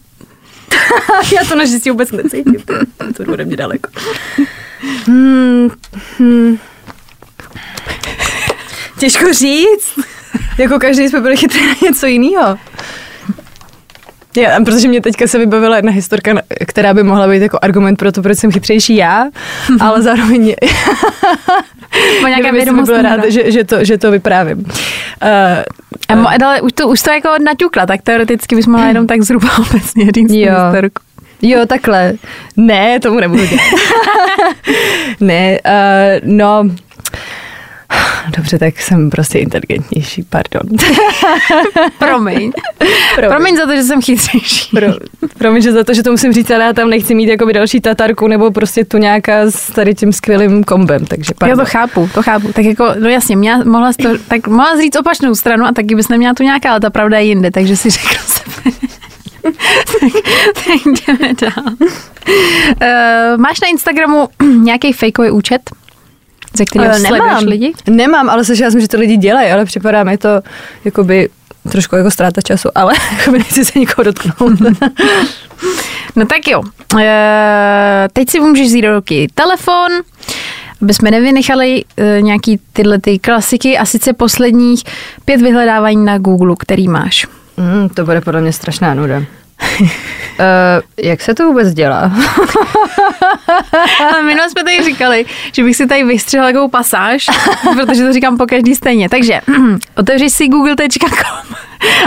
Já 1.34 1.44
to 1.48 1.56
naštěstí 1.56 1.90
vůbec 1.90 2.12
necítím. 2.12 2.62
To 3.16 3.24
bude 3.24 3.44
mě 3.44 3.56
daleko. 3.56 3.90
Hmm, 5.06 5.70
hmm. 6.18 6.58
Těžko 8.98 9.32
říct. 9.32 9.98
Jako 10.58 10.78
každý 10.78 11.08
jsme 11.08 11.20
byli 11.20 11.36
chytrý 11.36 11.66
na 11.66 11.74
něco 11.82 12.06
jiného. 12.06 12.58
Já, 14.36 14.60
protože 14.64 14.88
mě 14.88 15.00
teďka 15.00 15.26
se 15.26 15.38
vybavila 15.38 15.76
jedna 15.76 15.92
historka, 15.92 16.32
která 16.66 16.94
by 16.94 17.02
mohla 17.02 17.28
být 17.28 17.42
jako 17.42 17.58
argument 17.62 17.96
pro 17.96 18.12
to, 18.12 18.22
proč 18.22 18.38
jsem 18.38 18.52
chytřejší 18.52 18.96
já, 18.96 19.26
ale 19.80 20.02
zároveň 20.02 20.54
Po 22.20 22.26
nějaké 22.26 22.52
by 22.52 22.82
byl 22.82 23.02
rád, 23.02 23.24
že, 23.24 23.50
že, 23.50 23.64
to, 23.64 23.84
že 23.84 23.98
to 23.98 24.10
vyprávím. 24.10 24.58
Uh, 24.58 24.66
A 26.08 26.14
mo, 26.14 26.28
ale 26.44 26.60
už 26.60 26.72
to, 26.72 26.88
už 26.88 27.02
to 27.02 27.10
jako 27.10 27.28
naťukla, 27.44 27.86
tak 27.86 28.02
teoreticky 28.02 28.56
bys 28.56 28.66
mohla 28.66 28.86
jenom 28.86 29.06
tak 29.06 29.22
zhruba 29.22 29.48
obecně 29.70 30.04
říct 30.14 30.32
Jo. 30.32 30.52
historku. 30.64 31.02
Jo, 31.42 31.66
takhle. 31.66 32.12
Ne, 32.56 33.00
tomu 33.00 33.20
nebudu 33.20 33.46
dělat. 33.46 33.64
ne, 35.20 35.58
uh, 35.64 36.28
no... 36.36 36.64
Dobře, 38.36 38.58
tak 38.58 38.80
jsem 38.80 39.10
prostě 39.10 39.38
inteligentnější, 39.38 40.22
pardon. 40.22 40.62
Promiň. 41.98 42.52
Promiň 43.28 43.56
za 43.56 43.66
to, 43.66 43.76
že 43.76 43.82
jsem 43.82 44.02
chytřejší. 44.02 44.70
Pro, 44.70 44.86
promiň, 45.38 45.62
že 45.62 45.72
za 45.72 45.84
to, 45.84 45.94
že 45.94 46.02
to 46.02 46.10
musím 46.10 46.32
říct, 46.32 46.50
ale 46.50 46.64
já 46.64 46.72
tam 46.72 46.90
nechci 46.90 47.14
mít 47.14 47.28
jakoby 47.28 47.52
další 47.52 47.80
tatarku 47.80 48.28
nebo 48.28 48.50
prostě 48.50 48.84
tu 48.84 48.98
nějaká 48.98 49.40
s 49.50 49.72
tady 49.72 49.94
tím 49.94 50.12
skvělým 50.12 50.64
kombem, 50.64 51.06
takže 51.06 51.30
Já 51.30 51.34
pardon. 51.38 51.58
to 51.58 51.64
chápu, 51.64 52.10
to 52.14 52.22
chápu. 52.22 52.52
Tak 52.52 52.64
jako, 52.64 52.86
no 52.98 53.08
jasně, 53.08 53.36
měla, 53.36 53.64
mohla 53.64 53.92
to, 54.02 54.08
tak 54.28 54.46
mohla 54.46 54.76
říct 54.80 54.96
opačnou 54.96 55.34
stranu 55.34 55.64
a 55.64 55.72
taky 55.72 55.94
bys 55.94 56.08
neměla 56.08 56.34
tu 56.34 56.42
nějaká, 56.42 56.70
ale 56.70 56.80
ta 56.80 56.90
pravda 56.90 57.18
je 57.18 57.24
jinde, 57.24 57.50
takže 57.50 57.76
si 57.76 57.90
řekla 57.90 58.18
se. 58.26 58.40
tak, 59.42 60.12
tak 60.54 60.94
jdeme 61.18 61.34
dál. 61.40 61.74
Uh, 62.82 63.40
máš 63.40 63.60
na 63.60 63.68
Instagramu 63.68 64.28
nějaký 64.62 64.92
fakeový 64.92 65.30
účet, 65.30 65.70
ze 66.56 66.64
kterého 66.64 66.94
sleduješ 66.94 67.44
lidi? 67.44 67.72
Nemám, 67.90 68.30
ale 68.30 68.44
slyšela 68.44 68.70
jsem, 68.70 68.80
že 68.80 68.88
to 68.88 68.98
lidi 68.98 69.16
dělají, 69.16 69.50
ale 69.50 69.64
připadá 69.64 70.04
mi 70.04 70.18
to 70.18 70.28
jakoby 70.84 71.28
trošku 71.70 71.96
jako 71.96 72.10
ztráta 72.10 72.40
času, 72.40 72.68
ale 72.74 72.94
jakoby 73.18 73.38
nechci 73.38 73.64
se 73.64 73.78
nikoho 73.78 74.04
dotknout. 74.04 74.52
No 76.16 76.26
tak 76.26 76.46
jo. 76.48 76.60
Uh, 76.60 77.00
teď 78.12 78.30
si 78.30 78.40
můžeš 78.40 78.66
vzít 78.66 78.82
do 78.82 78.94
ruky 78.94 79.28
telefon, 79.34 79.86
aby 80.82 80.94
jsme 80.94 81.10
nevynechali 81.10 81.84
uh, 81.84 82.22
nějaký 82.22 82.60
tyhle 82.72 82.98
ty 82.98 83.18
klasiky 83.18 83.78
a 83.78 83.84
sice 83.86 84.12
posledních 84.12 84.82
pět 85.24 85.40
vyhledávání 85.40 86.04
na 86.04 86.18
Google, 86.18 86.54
který 86.58 86.88
máš. 86.88 87.26
mm, 87.56 87.88
to 87.88 88.04
bude 88.04 88.20
podle 88.20 88.40
mě 88.40 88.52
strašná 88.52 88.94
nuda. 88.94 89.22
Uh, 89.80 89.86
jak 91.04 91.20
se 91.20 91.34
to 91.34 91.46
vůbec 91.46 91.74
dělá? 91.74 92.00
Ale 94.00 94.22
minule 94.22 94.50
jsme 94.50 94.64
tady 94.64 94.84
říkali, 94.84 95.24
že 95.52 95.64
bych 95.64 95.76
si 95.76 95.86
tady 95.86 96.04
vystřihla 96.04 96.46
takovou 96.46 96.68
pasáž, 96.68 97.26
protože 97.74 98.04
to 98.04 98.12
říkám 98.12 98.38
po 98.38 98.46
každý 98.46 98.74
stejně. 98.74 99.08
Takže 99.08 99.40
otevřeš 99.96 100.32
si 100.32 100.48
google.com 100.48 101.56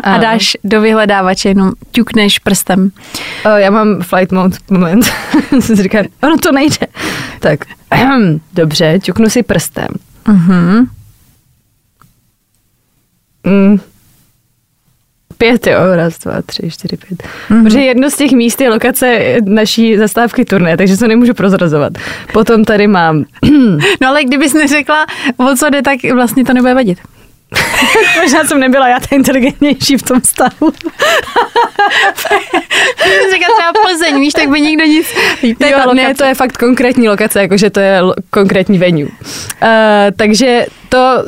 a 0.04 0.18
dáš 0.18 0.58
do 0.64 0.82
vyhledávače, 0.82 1.50
jenom 1.50 1.72
ťukneš 1.92 2.40
prstem. 2.40 2.92
Uh, 3.46 3.52
já 3.56 3.70
mám 3.70 4.02
flight 4.02 4.32
mode 4.32 4.58
moment. 4.70 5.06
jsem 5.50 5.62
si 5.62 5.84
říkám, 5.84 6.06
ono 6.24 6.38
to 6.38 6.52
nejde. 6.52 6.88
Tak, 7.40 7.60
dobře, 8.54 9.00
ťuknu 9.00 9.30
si 9.30 9.44
prstem. 9.44 9.88
Mhm. 10.28 10.90
Mm. 13.44 13.80
Pět, 15.38 15.68
jo, 15.68 15.80
raz, 15.96 16.18
dva, 16.20 16.42
tři, 16.46 16.72
čtyři, 16.72 16.98
pět. 16.98 17.24
Mhm. 17.24 17.60
Mm-hmm. 17.60 17.64
Protože 17.64 17.80
jedno 17.80 18.10
z 18.10 18.16
těch 18.16 18.32
míst 18.32 18.62
je 18.62 18.70
lokace 18.70 19.36
naší 19.46 19.98
zastávky 19.98 20.46
turné, 20.46 20.78
takže 20.78 20.98
to 20.98 21.08
nemůžu 21.08 21.34
prozrazovat. 21.34 21.94
Potom 22.34 22.66
tady 22.66 22.88
mám, 22.88 23.24
No 24.02 24.08
ale 24.08 24.24
kdybys 24.24 24.54
neřekla, 24.54 25.06
o 25.38 25.56
co 25.56 25.70
jde, 25.70 25.82
tak 25.82 26.04
vlastně 26.14 26.46
to 26.46 26.54
nebude 26.54 26.74
vadit. 26.74 27.00
možná 28.24 28.44
jsem 28.44 28.60
nebyla 28.60 28.88
já 28.88 29.00
ta 29.00 29.16
inteligentnější 29.16 29.98
v 29.98 30.04
tom 30.04 30.22
stavu. 30.22 30.74
Řekla 33.32 33.48
třeba 33.58 33.74
Plzeň, 33.86 34.20
víš, 34.20 34.34
tak 34.34 34.50
by 34.50 34.62
nikdo 34.62 34.86
nic... 34.86 35.08
To 35.42 35.66
jo, 35.66 35.78
ta 35.86 35.94
ne, 35.94 36.16
to 36.16 36.24
je 36.24 36.34
fakt 36.34 36.58
konkrétní 36.58 37.10
lokace, 37.10 37.42
jakože 37.42 37.70
to 37.70 37.80
je 37.80 38.02
lo- 38.02 38.14
konkrétní 38.30 38.78
venue. 38.78 39.06
Uh, 39.06 39.10
takže 40.18 40.66
to, 40.90 41.24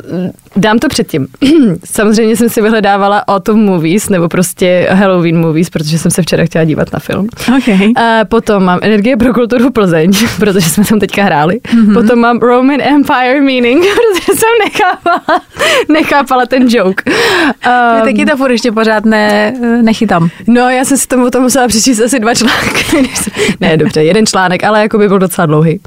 dám 0.60 0.78
to 0.78 0.88
předtím. 0.88 1.26
Samozřejmě 1.84 2.36
jsem 2.36 2.48
si 2.48 2.62
vyhledávala 2.62 3.28
Autumn 3.28 3.64
Movies, 3.64 4.08
nebo 4.08 4.28
prostě 4.28 4.88
Halloween 4.90 5.40
Movies, 5.40 5.70
protože 5.70 5.98
jsem 5.98 6.10
se 6.10 6.22
včera 6.22 6.44
chtěla 6.44 6.64
dívat 6.64 6.92
na 6.92 6.98
film. 6.98 7.28
Okay. 7.58 7.86
Uh, 7.86 8.02
potom 8.28 8.64
mám 8.64 8.78
Energie 8.82 9.16
pro 9.16 9.34
kulturu 9.34 9.70
Plzeň, 9.70 10.12
protože 10.38 10.70
jsme 10.70 10.84
tam 10.84 11.00
teďka 11.00 11.24
hráli. 11.24 11.60
Mm-hmm. 11.60 11.94
Potom 11.94 12.18
mám 12.18 12.38
Roman 12.38 12.80
Empire 12.80 13.40
Meaning, 13.40 13.84
protože 13.94 14.38
jsem 14.38 14.48
nechápala, 14.64 15.40
nechápala 15.88 16.46
ten 16.46 16.66
joke. 16.68 17.04
Um, 17.06 18.04
taky 18.04 18.26
to 18.26 18.36
furt 18.36 18.50
ještě 18.50 18.72
pořád 18.72 19.04
ne, 19.04 19.54
nechytám. 19.82 20.28
No, 20.46 20.70
já 20.70 20.84
jsem 20.84 20.98
si 20.98 21.06
tomu 21.06 21.30
to 21.30 21.40
musela 21.40 21.68
přečíst 21.68 22.00
asi 22.00 22.20
dva 22.20 22.34
články. 22.34 23.10
ne, 23.60 23.76
dobře, 23.76 24.04
jeden 24.04 24.26
článek, 24.26 24.64
ale 24.64 24.82
jako 24.82 24.98
by 24.98 25.08
byl 25.08 25.18
docela 25.18 25.46
dlouhý. 25.46 25.80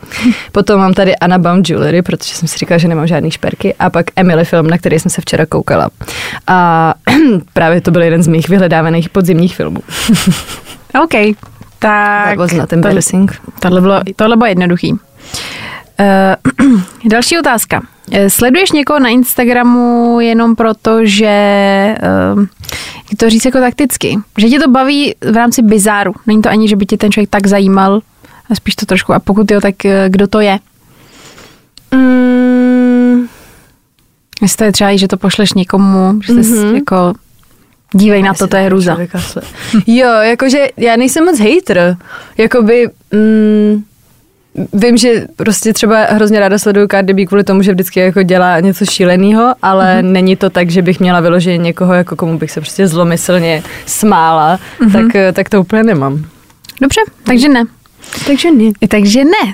Potom 0.51 0.79
mám 0.79 0.93
tady 0.93 1.15
Anna 1.15 1.37
Baum 1.37 1.63
Jewelry, 1.69 2.01
protože 2.01 2.35
jsem 2.35 2.47
si 2.47 2.57
říkala, 2.57 2.77
že 2.77 2.87
nemám 2.87 3.07
žádný 3.07 3.31
šperky. 3.31 3.75
A 3.79 3.89
pak 3.89 4.05
Emily 4.15 4.45
film, 4.45 4.62
na 4.67 4.77
který 4.77 4.99
jsem 4.99 5.11
se 5.11 5.21
včera 5.21 5.45
koukala. 5.45 5.89
A 6.47 6.93
právě 7.53 7.81
to 7.81 7.91
byl 7.91 8.01
jeden 8.01 8.23
z 8.23 8.27
mých 8.27 8.49
vyhledávaných 8.49 9.09
podzimních 9.09 9.55
filmů. 9.55 9.81
OK. 11.03 11.35
Tak, 11.79 12.29
That 12.29 12.37
was 12.37 12.51
not 12.51 12.73
embarrassing. 12.73 13.41
tohle, 13.59 13.81
bylo, 13.81 13.99
tohle 14.15 14.37
bylo 14.37 14.47
jednoduchý. 14.47 14.91
Uh, 14.91 14.97
další 17.09 17.39
otázka. 17.39 17.81
Eh, 18.11 18.29
Sleduješ 18.29 18.71
někoho 18.71 18.99
na 18.99 19.09
Instagramu 19.09 20.19
jenom 20.19 20.55
proto, 20.55 20.99
že 21.03 21.95
uh, 22.35 22.45
jak 23.11 23.17
to 23.19 23.29
říct 23.29 23.45
jako 23.45 23.59
takticky, 23.59 24.17
že 24.37 24.49
tě 24.49 24.59
to 24.59 24.69
baví 24.69 25.15
v 25.31 25.35
rámci 25.35 25.61
bizáru. 25.61 26.13
Není 26.27 26.41
to 26.41 26.49
ani, 26.49 26.67
že 26.67 26.75
by 26.75 26.85
tě 26.85 26.97
ten 26.97 27.11
člověk 27.11 27.29
tak 27.29 27.47
zajímal, 27.47 28.01
a 28.49 28.55
spíš 28.55 28.75
to 28.75 28.85
trošku. 28.85 29.13
A 29.13 29.19
pokud 29.19 29.51
jo, 29.51 29.61
tak 29.61 29.75
kdo 30.07 30.27
to 30.27 30.39
je? 30.39 30.59
Mm, 31.91 32.52
Jestli 34.43 34.57
to 34.57 34.63
je 34.63 34.71
třeba, 34.71 34.91
i, 34.91 34.97
že 34.97 35.07
to 35.07 35.17
pošleš 35.17 35.53
někomu, 35.53 36.21
že 36.23 36.33
mm-hmm. 36.33 36.65
Mhm. 36.65 36.75
jako 36.75 37.13
dívej 37.93 38.21
na 38.21 38.27
Já 38.27 38.33
to, 38.33 38.45
si 38.45 38.49
to 38.49 38.57
je 38.57 38.63
hruza. 38.63 38.97
Jo, 39.87 40.09
jakože 40.09 40.67
já 40.77 40.95
nejsem 40.95 41.25
moc 41.25 41.39
hater. 41.39 41.97
Jakoby, 42.37 42.89
mm, 43.11 43.83
vím, 44.73 44.97
že 44.97 45.27
prostě 45.35 45.73
třeba 45.73 46.05
hrozně 46.05 46.39
ráda 46.39 46.59
sleduju 46.59 46.87
Cardi 46.87 47.13
B 47.13 47.25
kvůli 47.25 47.43
tomu, 47.43 47.61
že 47.61 47.71
vždycky 47.71 47.99
jako 47.99 48.23
dělá 48.23 48.59
něco 48.59 48.85
šíleného, 48.85 49.55
ale 49.61 49.95
mm-hmm. 49.95 50.11
není 50.11 50.35
to 50.35 50.49
tak, 50.49 50.69
že 50.69 50.81
bych 50.81 50.99
měla 50.99 51.19
vyloženě 51.19 51.57
někoho, 51.57 51.93
jako 51.93 52.15
komu 52.15 52.37
bych 52.37 52.51
se 52.51 52.61
prostě 52.61 52.87
zlomyslně 52.87 53.63
smála, 53.85 54.59
mm-hmm. 54.79 54.91
tak, 54.91 55.15
eh, 55.15 55.31
tak 55.31 55.49
to 55.49 55.61
úplně 55.61 55.83
nemám. 55.83 56.25
Dobře, 56.81 57.01
takže 57.23 57.49
ne. 57.49 57.63
Takže 58.25 58.51
ne. 58.51 58.71
Takže 58.87 59.23
ne. 59.23 59.43
Uh, 59.43 59.53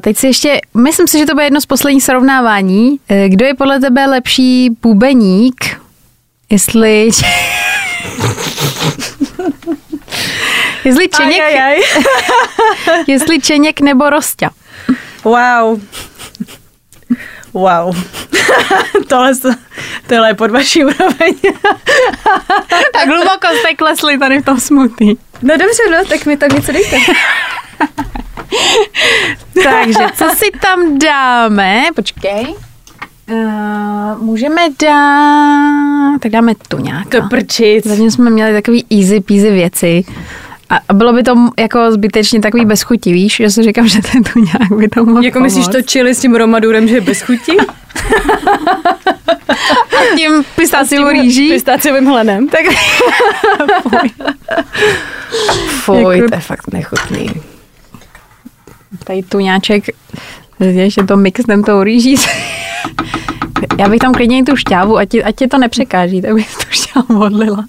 teď 0.00 0.16
si 0.16 0.26
ještě, 0.26 0.60
myslím 0.74 1.08
si, 1.08 1.18
že 1.18 1.26
to 1.26 1.34
bude 1.34 1.44
jedno 1.44 1.60
z 1.60 1.66
posledních 1.66 2.04
srovnávání. 2.04 2.90
Uh, 2.90 2.98
kdo 3.28 3.46
je 3.46 3.54
podle 3.54 3.80
tebe 3.80 4.06
lepší 4.06 4.70
bubeník? 4.82 5.80
Jestli... 6.50 7.08
jestli 10.84 11.08
Čeněk, 11.08 11.40
aj. 11.40 11.76
jestli 13.06 13.40
Čeněk 13.40 13.80
nebo 13.80 14.10
Rostia. 14.10 14.50
Wow. 15.24 15.80
Wow. 17.58 17.96
tohle, 19.08 19.32
tohle 20.06 20.28
je 20.28 20.34
pod 20.34 20.50
vaší 20.50 20.84
úroveň. 20.84 21.34
Tak 22.92 23.08
hluboko 23.08 23.46
jste 23.60 23.74
klesli 23.74 24.18
tady 24.18 24.38
v 24.38 24.44
tom 24.44 24.60
smutný. 24.60 25.18
No 25.42 25.56
dobře, 25.56 25.82
no, 25.90 26.04
tak 26.08 26.26
mi 26.26 26.36
tam 26.36 26.48
něco 26.48 26.72
dejte. 26.72 26.96
Takže, 29.64 30.06
co 30.14 30.30
si 30.36 30.50
tam 30.62 30.98
dáme? 30.98 31.82
Počkej. 31.94 32.54
Uh, 33.30 34.22
můžeme 34.22 34.62
dát... 34.82 36.18
Tak 36.20 36.32
dáme 36.32 36.52
tu 36.68 36.78
nějaká. 36.78 37.20
To 37.20 37.28
prčic. 37.28 37.86
Zatím 37.86 38.10
jsme 38.10 38.30
měli 38.30 38.52
takový 38.52 38.86
easy 38.90 39.20
peasy 39.20 39.50
věci. 39.50 40.04
A 40.70 40.76
a 40.88 40.92
bylo 40.94 41.12
by 41.12 41.22
to 41.22 41.34
jako 41.60 41.92
zbytečně 41.92 42.40
takový 42.40 42.64
bez 42.64 42.82
chuti, 42.82 43.12
víš? 43.12 43.36
Že 43.36 43.50
si 43.50 43.62
říkám, 43.62 43.88
že 43.88 43.98
ten 44.12 44.22
tu 44.24 44.38
nějak 44.38 44.72
by 44.78 44.88
to 44.88 45.04
mohl 45.04 45.24
Jako 45.24 45.40
myslíš 45.40 45.66
to 45.68 45.82
čili 45.82 46.14
s 46.14 46.20
tím 46.20 46.34
romadurem, 46.34 46.88
že 46.88 46.94
je 46.94 47.00
bez 47.00 47.20
chuti? 47.22 47.56
tím 50.16 50.44
pistáciovou 50.56 51.08
rýží? 51.10 51.48
Pistáciovým 51.52 52.06
hlenem. 52.06 52.48
Tak 52.48 52.60
Fuj, 55.68 56.16
Jako- 56.16 56.28
to 56.28 56.34
je 56.34 56.40
fakt 56.40 56.72
nechutný. 56.72 57.30
tady 59.04 59.22
tuňáček, 59.22 59.84
ještě 60.60 61.02
to 61.04 61.16
mixnem 61.16 61.62
tou 61.64 61.82
rýží. 61.82 62.16
Já 63.78 63.88
bych 63.88 63.98
tam 63.98 64.12
klidně 64.14 64.38
i 64.38 64.42
tu 64.42 64.56
šťávu, 64.56 64.96
ať, 64.98 65.08
ti- 65.08 65.24
ať 65.24 65.36
tě 65.36 65.48
to 65.48 65.58
nepřekáží, 65.58 66.22
tak 66.22 66.34
bych 66.34 66.56
tu 66.56 66.62
šťávu 66.70 67.20
odlila. 67.20 67.64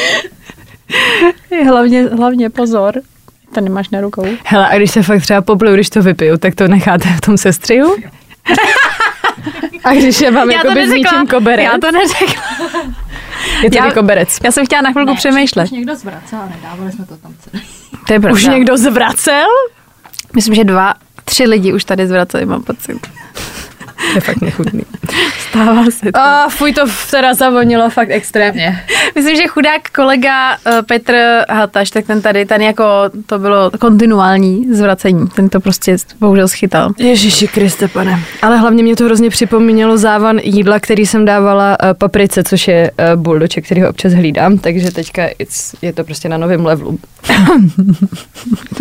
hlavně, 1.68 2.02
hlavně 2.02 2.50
pozor, 2.50 2.94
to 3.54 3.60
nemáš 3.60 3.88
na 3.90 4.00
rukou. 4.00 4.26
Hele, 4.44 4.68
a 4.68 4.76
když 4.76 4.90
se 4.90 5.02
fakt 5.02 5.22
třeba 5.22 5.42
poplu, 5.42 5.74
když 5.74 5.90
to 5.90 6.02
vypiju, 6.02 6.36
tak 6.38 6.54
to 6.54 6.68
necháte 6.68 7.08
v 7.08 7.20
tom 7.20 7.38
sestřihu? 7.38 7.96
A 9.84 9.94
když 9.94 10.20
je 10.20 10.30
vám 10.30 10.50
jako 10.50 10.68
s 10.70 10.88
ničím 10.88 11.26
koberec? 11.30 11.64
já 11.72 11.78
to 11.78 11.90
neřekla. 11.90 12.42
Je 13.62 13.70
to 13.70 13.76
Já- 13.76 13.86
jako 13.86 14.02
berec. 14.02 14.38
Já 14.44 14.50
jsem 14.52 14.66
chtěla 14.66 14.82
na 14.82 14.92
chvilku 14.92 15.14
přemýšlet. 15.14 15.70
někdo 15.72 15.96
zvracel 15.96 16.38
a 16.38 16.46
nedávali 16.56 16.92
jsme 16.92 17.06
to 17.06 17.16
tam 17.16 17.34
celý. 17.40 17.62
To 18.06 18.12
je 18.12 18.20
pravda. 18.20 18.34
Už 18.36 18.44
někdo 18.46 18.76
zvracel? 18.76 19.46
Myslím, 20.34 20.54
že 20.54 20.64
dva, 20.64 20.94
tři 21.24 21.44
lidi 21.44 21.72
už 21.72 21.84
tady 21.84 22.06
zvraceli, 22.06 22.46
mám 22.46 22.62
pocit. 22.62 23.06
To 24.12 24.14
je 24.14 24.20
fakt 24.20 24.40
nechutný. 24.40 24.82
Stává 25.52 25.84
se 25.90 26.12
to. 26.12 26.20
A 26.20 26.48
fuj, 26.48 26.72
to 26.72 26.84
teda 27.10 27.34
zavonilo 27.34 27.90
fakt 27.90 28.08
extrémně. 28.10 28.84
Myslím, 29.14 29.36
že 29.36 29.46
chudák 29.46 29.90
kolega 29.94 30.56
eh, 30.66 30.82
Petr 30.82 31.14
Hataš, 31.50 31.90
tak 31.90 32.06
ten 32.06 32.22
tady, 32.22 32.44
ten 32.44 32.62
jako, 32.62 32.84
to 33.26 33.38
bylo 33.38 33.70
kontinuální 33.80 34.66
zvracení. 34.74 35.28
Ten 35.28 35.48
to 35.48 35.60
prostě 35.60 35.96
bohužel 36.20 36.48
schytal. 36.48 36.92
Ježiši 36.98 37.48
Kriste, 37.48 37.88
pane. 37.88 38.20
Ale 38.42 38.58
hlavně 38.58 38.82
mě 38.82 38.96
to 38.96 39.04
hrozně 39.04 39.30
připomínalo 39.30 39.98
závan 39.98 40.38
jídla, 40.42 40.80
který 40.80 41.06
jsem 41.06 41.24
dávala 41.24 41.76
uh, 41.82 41.92
paprice, 41.92 42.44
což 42.44 42.68
je 42.68 42.90
uh, 43.14 43.22
buldoček, 43.22 43.64
který 43.64 43.82
ho 43.82 43.88
občas 43.88 44.12
hlídám, 44.12 44.58
takže 44.58 44.90
teďka 44.90 45.22
it's, 45.38 45.74
je 45.82 45.92
to 45.92 46.04
prostě 46.04 46.28
na 46.28 46.36
novém 46.36 46.66
levelu. 46.66 46.98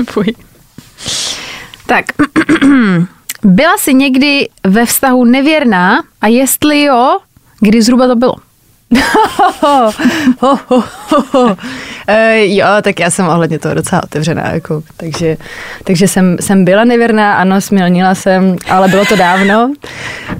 Fuj. 0.09 0.25
Tak, 1.85 2.05
byla 3.43 3.77
jsi 3.77 3.93
někdy 3.93 4.49
ve 4.63 4.85
vztahu 4.85 5.25
nevěrná 5.25 6.03
a 6.21 6.27
jestli 6.27 6.83
jo, 6.83 7.17
kdy 7.59 7.81
zhruba 7.81 8.07
to 8.07 8.15
bylo? 8.15 8.35
Ho, 9.61 9.91
ho, 10.39 10.59
ho, 10.67 10.83
ho, 11.09 11.23
ho. 11.31 11.57
E, 12.07 12.47
jo, 12.55 12.67
tak 12.81 12.99
já 12.99 13.09
jsem 13.09 13.27
ohledně 13.27 13.59
toho 13.59 13.75
docela 13.75 14.03
otevřená, 14.03 14.51
jako, 14.51 14.83
takže, 14.97 15.37
takže 15.83 16.07
jsem, 16.07 16.37
jsem 16.39 16.65
byla 16.65 16.83
nevěrná, 16.83 17.33
ano, 17.33 17.61
smělnila 17.61 18.15
jsem, 18.15 18.55
ale 18.69 18.87
bylo 18.87 19.05
to 19.05 19.15
dávno 19.15 19.73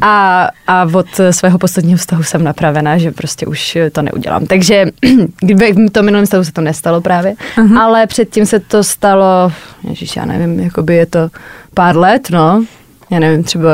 a, 0.01 0.47
a 0.67 0.87
od 0.93 1.07
svého 1.31 1.57
posledního 1.57 1.97
vztahu 1.97 2.23
jsem 2.23 2.43
napravená, 2.43 2.97
že 2.97 3.11
prostě 3.11 3.45
už 3.45 3.77
to 3.91 4.01
neudělám. 4.01 4.45
Takže 4.45 4.85
kdyby 5.39 5.73
v 5.73 5.89
tom 5.89 6.05
minulém 6.05 6.25
vztahu 6.25 6.43
se 6.43 6.51
to 6.51 6.61
nestalo 6.61 7.01
právě, 7.01 7.33
uh-huh. 7.55 7.79
ale 7.79 8.07
předtím 8.07 8.45
se 8.45 8.59
to 8.59 8.83
stalo, 8.83 9.51
ježiš, 9.83 10.15
já 10.15 10.25
nevím, 10.25 10.59
jakoby 10.59 10.95
je 10.95 11.05
to 11.05 11.29
pár 11.73 11.97
let, 11.97 12.29
no, 12.29 12.65
já 13.11 13.19
nevím, 13.19 13.43
třeba 13.43 13.69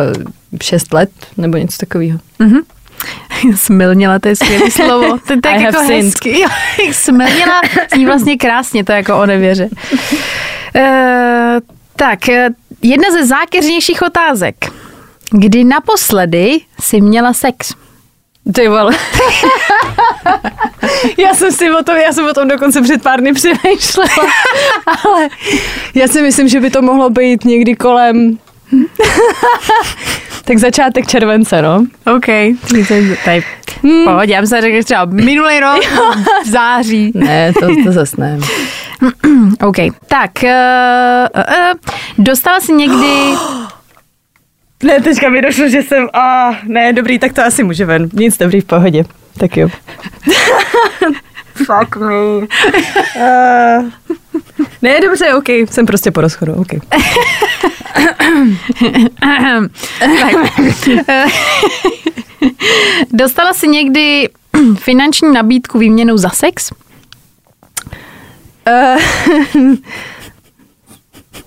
šest 0.64 0.94
let 0.94 1.10
nebo 1.38 1.58
něco 1.58 1.78
takového. 1.78 2.20
Mhm. 2.40 2.60
Smilnila, 3.56 4.20
to 4.20 4.28
je 4.28 4.36
skvělé 4.36 4.72
slovo. 4.72 5.18
To 5.28 5.34
je 5.34 5.42
tak 5.42 5.60
I 5.60 5.64
jako 5.64 5.80
hezky. 5.80 6.40
Jo, 6.42 6.50
Smilnila, 6.92 7.62
zní 7.94 8.06
vlastně 8.06 8.38
krásně, 8.38 8.84
to 8.84 8.92
je 8.92 8.96
jako 8.96 9.20
o 9.20 9.26
nevěře. 9.26 9.70
Uh, 10.76 11.60
tak, 11.96 12.30
eh, 12.30 12.50
jedna 12.82 13.12
ze 13.12 13.26
zákeřnějších 13.26 14.02
otázek. 14.02 14.56
Kdy 15.32 15.64
naposledy 15.64 16.60
jsi 16.82 17.02
měla 17.02 17.34
sex? 17.34 17.74
Ty 18.54 18.68
vole. 18.68 18.96
já 21.18 21.34
jsem 21.34 21.52
si 21.52 21.72
o 21.72 21.84
tom, 21.84 21.96
já 21.96 22.14
jsem 22.14 22.26
o 22.26 22.34
tom 22.34 22.48
dokonce 22.48 22.82
před 22.82 23.04
pár 23.04 23.20
dny 23.20 23.34
přemýšlela, 23.34 24.32
ale 25.06 25.30
já 25.96 26.08
si 26.08 26.22
myslím, 26.22 26.48
že 26.48 26.60
by 26.60 26.70
to 26.70 26.82
mohlo 26.82 27.10
být 27.10 27.46
někdy 27.46 27.76
kolem 27.76 28.38
tak 30.46 30.58
začátek 30.58 31.08
července, 31.08 31.62
no. 31.62 31.86
OK. 32.16 32.26
Tady, 33.26 33.44
hmm. 33.84 34.04
Pohodě, 34.04 34.34
já 34.34 34.46
jsem 34.46 34.62
řekl, 34.62 34.76
že 34.76 34.84
třeba 34.84 35.06
minulý 35.06 35.60
rok, 35.60 35.80
v 36.46 36.50
září. 36.50 37.12
Ne, 37.16 37.54
to, 37.54 37.68
to 37.84 37.92
zas 37.92 38.16
ne. 38.16 38.40
OK. 39.68 39.76
Tak, 40.08 40.32
uh, 40.44 40.50
uh, 41.36 41.74
dostala 42.18 42.60
jsi 42.60 42.74
někdy... 42.74 43.08
Ne, 44.84 45.02
teďka 45.02 45.30
mi 45.30 45.42
došlo, 45.42 45.70
že 45.70 45.84
jsem, 45.84 46.08
a 46.14 46.52
ne, 46.64 46.94
dobrý, 46.94 47.20
tak 47.20 47.34
to 47.34 47.44
asi 47.44 47.64
může 47.64 47.86
ven. 47.86 48.10
Nic 48.14 48.38
dobrý, 48.38 48.62
v 48.62 48.66
pohodě. 48.66 49.04
Tak 49.38 49.58
jo. 49.58 49.70
Fuck 51.54 51.96
me. 51.96 52.08
Uh, 52.08 53.92
ne, 54.82 55.02
dobře, 55.02 55.34
OK, 55.34 55.50
jsem 55.50 55.86
prostě 55.86 56.12
po 56.12 56.22
rozchodu, 56.22 56.54
OK. 56.54 56.74
Eh, 59.24 59.60
Dostala 63.14 63.54
jsi 63.54 63.68
někdy 63.68 64.30
finanční 64.76 65.34
nabídku 65.34 65.80
výměnou 65.80 66.18
za 66.18 66.30
sex? 66.30 66.72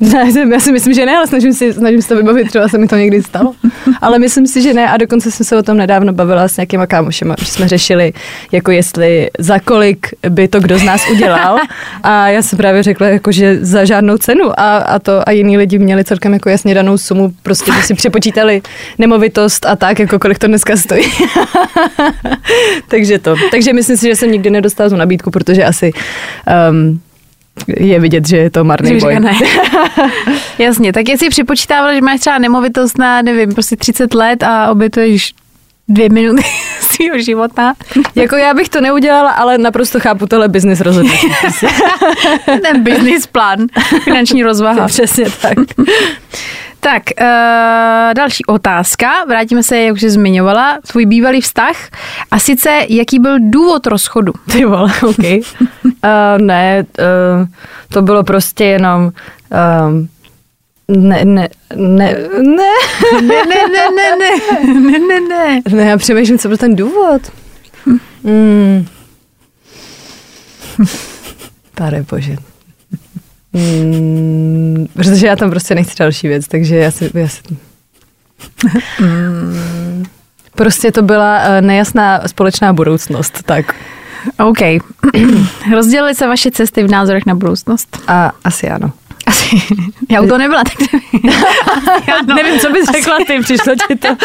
Ne, 0.13 0.53
já 0.53 0.61
si 0.61 0.73
myslím, 0.73 0.95
že 0.95 1.07
ne, 1.07 1.17
ale 1.17 1.27
snažím, 1.27 1.53
si, 1.53 1.73
snažím 1.73 2.03
se 2.03 2.09
to 2.09 2.17
vybavit, 2.17 2.49
třeba 2.49 2.69
se 2.69 2.79
mi 2.79 2.89
to 2.89 2.97
někdy 2.97 3.23
stalo. 3.23 3.55
Ale 4.01 4.19
myslím 4.19 4.47
si, 4.47 4.63
že 4.63 4.75
ne 4.75 4.89
a 4.89 4.97
dokonce 4.97 5.31
jsem 5.31 5.47
se 5.47 5.57
o 5.57 5.63
tom 5.63 5.77
nedávno 5.77 6.13
bavila 6.13 6.49
s 6.49 6.57
nějakýma 6.57 6.87
kámošema, 6.87 7.35
že 7.39 7.47
jsme 7.47 7.69
řešili, 7.69 8.13
jako 8.53 8.71
jestli 8.71 9.31
za 9.39 9.59
kolik 9.59 10.07
by 10.29 10.49
to 10.49 10.61
kdo 10.61 10.79
z 10.79 10.83
nás 10.83 11.11
udělal 11.11 11.59
a 12.03 12.29
já 12.29 12.43
jsem 12.43 12.57
právě 12.57 12.83
řekla, 12.83 13.07
jako, 13.07 13.33
že 13.33 13.59
za 13.65 13.85
žádnou 13.85 14.17
cenu 14.17 14.61
a, 14.61 14.77
a 14.77 14.99
to 14.99 15.29
a 15.29 15.31
jiní 15.33 15.59
lidi 15.59 15.79
měli 15.79 16.05
celkem 16.05 16.33
jako 16.33 16.49
jasně 16.49 16.75
danou 16.75 16.99
sumu, 16.99 17.33
prostě 17.43 17.73
by 17.73 17.83
si 17.83 17.95
přepočítali 17.95 18.63
nemovitost 18.99 19.67
a 19.67 19.77
tak, 19.77 19.99
jako 19.99 20.19
kolik 20.19 20.39
to 20.39 20.47
dneska 20.47 20.77
stojí. 20.77 21.05
Takže 22.89 23.19
to. 23.19 23.35
Takže 23.51 23.73
myslím 23.73 23.97
si, 23.97 24.07
že 24.07 24.17
jsem 24.17 24.33
nikdy 24.33 24.51
nedostala 24.51 24.91
tu 24.91 24.97
nabídku, 24.97 25.31
protože 25.31 25.65
asi 25.65 25.93
um, 26.71 27.01
je 27.77 28.01
vidět, 28.01 28.29
že 28.29 28.37
je 28.37 28.51
to 28.51 28.65
marný 28.65 28.91
Že 28.91 29.01
boj. 29.01 29.21
ne. 29.21 29.33
Jasně, 30.59 30.93
tak 30.93 31.09
jestli 31.09 31.29
připočítávala, 31.29 31.95
že 31.95 32.01
máš 32.01 32.21
třeba 32.21 32.39
nemovitost 32.39 32.99
na, 32.99 33.23
nevím, 33.23 33.55
prostě 33.55 33.77
30 33.77 34.15
let 34.15 34.43
a 34.43 34.71
obětuješ 34.71 35.35
dvě 35.89 36.09
minuty 36.09 36.43
svého 36.81 37.19
života. 37.19 37.75
Jako 38.15 38.37
já 38.37 38.55
bych 38.55 38.69
to 38.69 38.81
neudělala, 38.81 39.31
ale 39.31 39.59
naprosto 39.59 40.01
chápu 40.01 40.27
tohle 40.27 40.49
business 40.49 40.81
rozhodnutí. 40.81 41.27
Ten 42.63 42.83
business 42.83 43.27
plán, 43.27 43.59
finanční 44.05 44.43
rozvaha. 44.43 44.87
Přesně 44.87 45.25
tak. 45.43 45.59
Tak, 46.81 47.03
uh, 47.21 47.27
další 48.15 48.45
otázka. 48.47 49.25
Vrátíme 49.29 49.63
se, 49.63 49.79
jak 49.79 49.95
už 49.95 50.01
jsi 50.01 50.11
zmiňovala, 50.11 50.79
tvůj 50.87 51.07
bývalý 51.07 51.41
vztah. 51.41 51.77
A 52.31 52.39
sice, 52.39 52.81
jaký 52.89 53.19
byl 53.19 53.37
důvod 53.41 53.87
rozchodu? 53.87 54.33
Ty 54.53 54.65
vole, 54.65 54.93
OK. 55.03 55.19
Uh, 55.19 55.43
ne, 56.39 56.85
uh, 56.99 57.49
to 57.89 58.03
bylo 58.03 58.25
prostě 58.25 58.65
jenom... 58.65 59.13
Um, 59.87 60.09
ne, 60.97 61.25
ne, 61.25 61.49
ne, 61.77 62.17
ne, 62.43 62.71
Ne, 63.23 63.45
ne, 63.47 63.63
ne, 63.69 63.91
ne, 63.97 64.17
ne, 64.19 64.31
ne, 64.75 64.99
ne, 64.99 65.21
ne. 65.21 65.63
ne, 65.71 65.85
já 65.85 65.97
přemýšlím, 65.97 66.39
co 66.39 66.49
byl 66.49 66.57
ten 66.57 66.77
důvod. 66.77 67.23
Mm. 68.23 68.87
Pane 71.75 72.03
bože. 72.03 72.37
Mm, 73.53 74.87
protože 74.95 75.27
já 75.27 75.37
tam 75.37 75.51
prostě 75.51 75.75
nechci 75.75 75.95
další 75.99 76.29
věc, 76.29 76.49
takže 76.49 76.77
já 76.77 76.91
si... 76.91 77.11
Já 77.15 77.29
si 77.29 77.43
mm. 79.01 80.05
Prostě 80.55 80.93
to 80.93 81.03
byla 81.03 81.39
eh, 81.39 81.63
nejasná 81.63 82.29
společná 82.29 82.73
budoucnost, 82.73 83.43
tak. 83.43 83.75
OK. 84.39 84.59
Rozdělily 85.75 86.15
se 86.15 86.27
vaše 86.27 86.51
cesty 86.51 86.83
v 86.83 86.91
názorech 86.91 87.27
na 87.27 87.35
budoucnost? 87.35 88.03
A 88.07 88.33
asi 88.45 88.69
ano. 88.69 88.93
Asi. 89.27 89.57
Já 90.11 90.21
u 90.21 90.27
toho 90.27 90.39
nebyla, 90.39 90.65
tak 90.65 90.93
nevím. 90.93 91.21
No, 92.29 92.35
Nevím, 92.35 92.61
co 92.61 92.71
bys 92.71 92.91
řekla 92.93 93.19
ty, 93.27 93.41
přišlo 93.41 93.75
ti 93.89 93.97
to. 93.97 94.09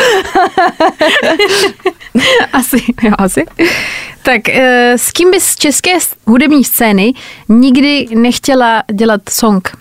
Asi, 2.54 2.78
jo, 3.04 3.12
asi. 3.18 3.46
Tak 4.24 4.50
eh, 4.50 4.98
s 4.98 5.12
kým 5.12 5.32
bys 5.32 5.44
z 5.44 5.56
české 5.56 5.92
hudební 6.26 6.64
scény 6.64 7.14
nikdy 7.50 8.08
nechtěla 8.16 8.84
dělat 8.94 9.22
song? 9.30 9.78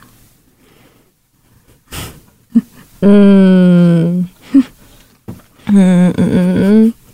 Mm. 3.02 4.26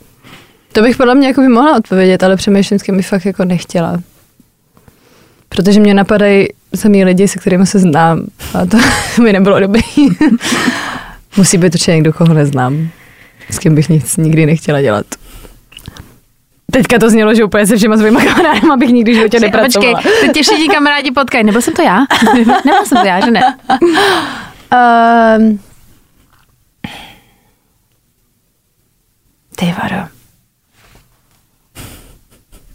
To 0.72 0.82
bych 0.82 0.96
podle 0.96 1.14
mě 1.14 1.26
jako 1.26 1.40
by 1.40 1.48
mohla 1.48 1.76
odpovědět, 1.76 2.22
ale 2.22 2.36
přemýšlím, 2.36 2.78
s 2.78 2.82
kým 2.82 2.96
bych 2.96 3.08
fakt 3.08 3.24
jako 3.24 3.44
nechtěla. 3.44 4.02
Protože 5.48 5.80
mě 5.80 5.94
napadají 5.94 6.46
samý 6.74 7.04
lidi, 7.04 7.28
se 7.28 7.38
kterými 7.38 7.66
se 7.66 7.78
znám 7.78 8.26
a 8.54 8.66
to 8.66 8.78
mi 9.22 9.32
nebylo 9.32 9.60
dobrý. 9.60 9.82
Musí 11.36 11.58
být 11.58 11.74
určitě 11.74 11.92
někdo, 11.92 12.12
koho 12.12 12.34
neznám. 12.34 12.88
S 13.50 13.58
kým 13.58 13.74
bych 13.74 13.88
nic 13.88 14.16
nikdy 14.16 14.46
nechtěla 14.46 14.80
dělat. 14.82 15.06
Teďka 16.72 16.98
to 16.98 17.10
znělo, 17.10 17.34
že 17.34 17.44
úplně 17.44 17.66
se 17.66 17.76
všema 17.76 17.96
svýma 17.96 18.24
kamarádama 18.24 18.76
bych 18.76 18.90
nikdy 18.90 19.12
v 19.12 19.14
životě 19.14 19.36
Počkej, 19.40 19.50
nepracovala. 19.50 20.00
teď 20.20 20.32
tě 20.34 20.42
všichni 20.42 20.68
kamarádi 20.68 21.10
potkají. 21.10 21.44
Nebyl 21.44 21.62
jsem 21.62 21.74
to 21.74 21.82
já? 21.82 21.98
Nebyl 22.34 22.84
jsem 22.86 22.98
to 23.00 23.06
já, 23.06 23.20
že 23.24 23.30
ne? 23.30 23.56
Um, 25.38 25.60
ty 29.56 29.74
vado. 29.82 30.08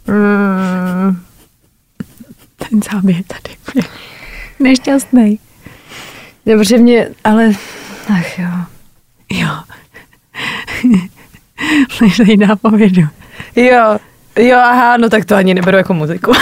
Mm, 0.08 1.20
Ten 2.56 2.80
záběr 2.92 3.22
tady. 3.26 3.56
Nešťastný. 4.60 5.38
ne, 6.46 6.56
protože 6.56 6.78
mě, 6.78 7.08
ale, 7.24 7.50
ach 8.14 8.38
jo. 8.38 8.48
Jo. 9.32 9.48
Než 12.00 12.16
tady 12.16 12.36
nápovědu. 12.36 13.02
Jo, 13.56 13.98
Jo, 14.38 14.56
aha, 14.58 14.96
no 14.96 15.08
tak 15.08 15.24
to 15.24 15.34
ani 15.36 15.54
neberu 15.54 15.76
jako 15.76 15.94
muziku. 15.94 16.32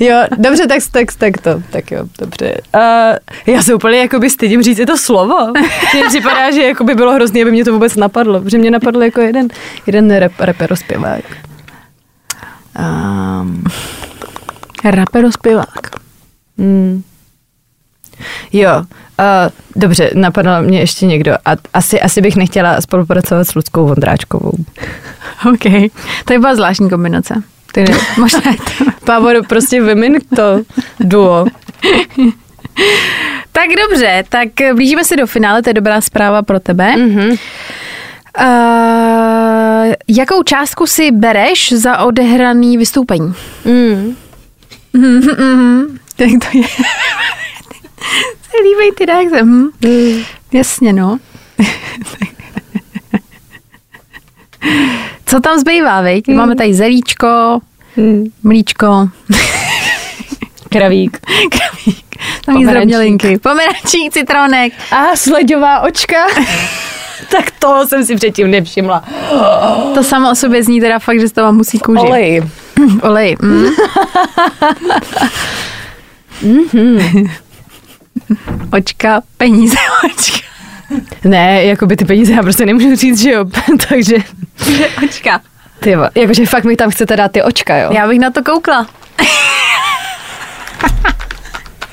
jo, 0.00 0.16
dobře, 0.38 0.66
tak, 0.66 0.78
tak, 0.90 1.12
tak 1.18 1.38
to, 1.42 1.62
tak 1.70 1.90
jo, 1.90 2.04
dobře. 2.18 2.54
Uh, 2.74 3.54
já 3.54 3.62
se 3.62 3.74
úplně 3.74 3.98
jakoby 3.98 4.30
stydím 4.30 4.62
říct 4.62 4.78
i 4.78 4.86
to 4.86 4.96
slovo. 4.98 5.52
Mně 5.94 6.04
připadá, 6.08 6.50
že 6.50 6.62
jakoby 6.62 6.94
bylo 6.94 7.12
hrozný, 7.14 7.42
aby 7.42 7.50
mě 7.50 7.64
to 7.64 7.72
vůbec 7.72 7.96
napadlo, 7.96 8.40
protože 8.40 8.58
mě 8.58 8.70
napadl 8.70 9.02
jako 9.02 9.20
jeden, 9.20 9.48
jeden 9.86 10.16
rap, 10.16 10.32
rapero 10.38 10.76
zpěvák. 10.76 11.24
Um, 13.40 13.64
Rapero 14.84 15.32
zpěvák. 15.32 15.90
mm. 16.56 17.02
Jo, 18.52 18.84
uh, 19.18 19.52
dobře, 19.76 20.10
napadl 20.14 20.62
mě 20.62 20.78
ještě 20.78 21.06
někdo. 21.06 21.32
A 21.44 21.50
asi, 21.74 22.00
asi 22.00 22.20
bych 22.20 22.36
nechtěla 22.36 22.80
spolupracovat 22.80 23.44
s 23.44 23.54
Ludskou 23.54 23.86
Vondráčkovou. 23.86 24.52
OK. 25.52 25.90
To 26.24 26.32
je 26.32 26.38
byla 26.38 26.54
zvláštní 26.54 26.90
kombinace. 26.90 27.42
To 27.72 27.80
je, 27.80 27.86
možná 28.18 28.40
to. 28.40 28.84
Pavor, 29.04 29.46
prostě 29.46 29.82
vymin 29.82 30.18
to 30.36 30.60
duo. 31.00 31.46
Tak 33.52 33.68
dobře, 33.88 34.24
tak 34.28 34.48
blížíme 34.74 35.04
se 35.04 35.16
do 35.16 35.26
finále, 35.26 35.62
to 35.62 35.70
je 35.70 35.74
dobrá 35.74 36.00
zpráva 36.00 36.42
pro 36.42 36.60
tebe. 36.60 36.96
Mhm. 36.96 37.30
Uh, 38.40 39.94
jakou 40.08 40.42
částku 40.42 40.86
si 40.86 41.10
bereš 41.10 41.72
za 41.72 41.98
odehraný 41.98 42.78
vystoupení? 42.78 43.34
Mm. 43.64 44.16
Mhm, 44.92 45.98
tak 46.16 46.28
to 46.28 46.58
je. 46.58 46.66
se 48.50 48.56
líbej 48.62 48.92
ty 48.98 49.06
reakce. 49.06 49.42
Hm. 49.42 49.68
Mm. 49.84 50.22
Jasně, 50.52 50.92
no. 50.92 51.18
Co 55.26 55.40
tam 55.40 55.58
zbývá, 55.60 56.00
veď? 56.00 56.28
Hmm. 56.28 56.36
Máme 56.36 56.56
tady 56.56 56.74
zelíčko, 56.74 57.58
Mm. 57.96 58.24
mlíčko, 58.42 58.86
Kravík. 60.70 61.18
kravík, 61.50 62.16
tam 62.44 62.56
jí 62.56 62.64
zdrobnělinky, 62.66 63.38
pomerančík, 63.38 64.12
citronek. 64.12 64.72
A 64.92 65.16
sledová 65.16 65.80
očka. 65.80 66.26
tak 67.30 67.50
toho 67.50 67.86
jsem 67.86 68.04
si 68.06 68.16
předtím 68.16 68.50
nevšimla. 68.50 69.04
To 69.94 70.02
samo 70.04 70.30
o 70.30 70.34
sobě 70.34 70.62
zní 70.62 70.80
teda 70.80 70.98
fakt, 70.98 71.20
že 71.20 71.28
z 71.28 71.32
toho 71.32 71.52
musí 71.52 71.78
kůži. 71.78 72.00
Olej. 72.00 72.42
Olej. 73.02 73.36
Mm. 73.42 73.66
Očka, 78.72 79.20
peníze, 79.36 79.76
očka. 80.04 80.46
Ne, 81.24 81.64
jako 81.64 81.86
by 81.86 81.96
ty 81.96 82.04
peníze 82.04 82.32
já 82.32 82.42
prostě 82.42 82.66
nemůžu 82.66 82.96
říct, 82.96 83.20
že 83.22 83.30
jo. 83.30 83.44
Takže, 83.88 84.16
Očka. 85.04 85.40
ty 85.80 85.90
jo, 85.90 86.06
jakože 86.14 86.46
fakt 86.46 86.64
mi 86.64 86.76
tam 86.76 86.90
chcete 86.90 87.16
dát 87.16 87.32
ty 87.32 87.42
očka, 87.42 87.76
jo. 87.76 87.90
Já 87.92 88.08
bych 88.08 88.18
na 88.20 88.30
to 88.30 88.42
koukla. 88.42 88.86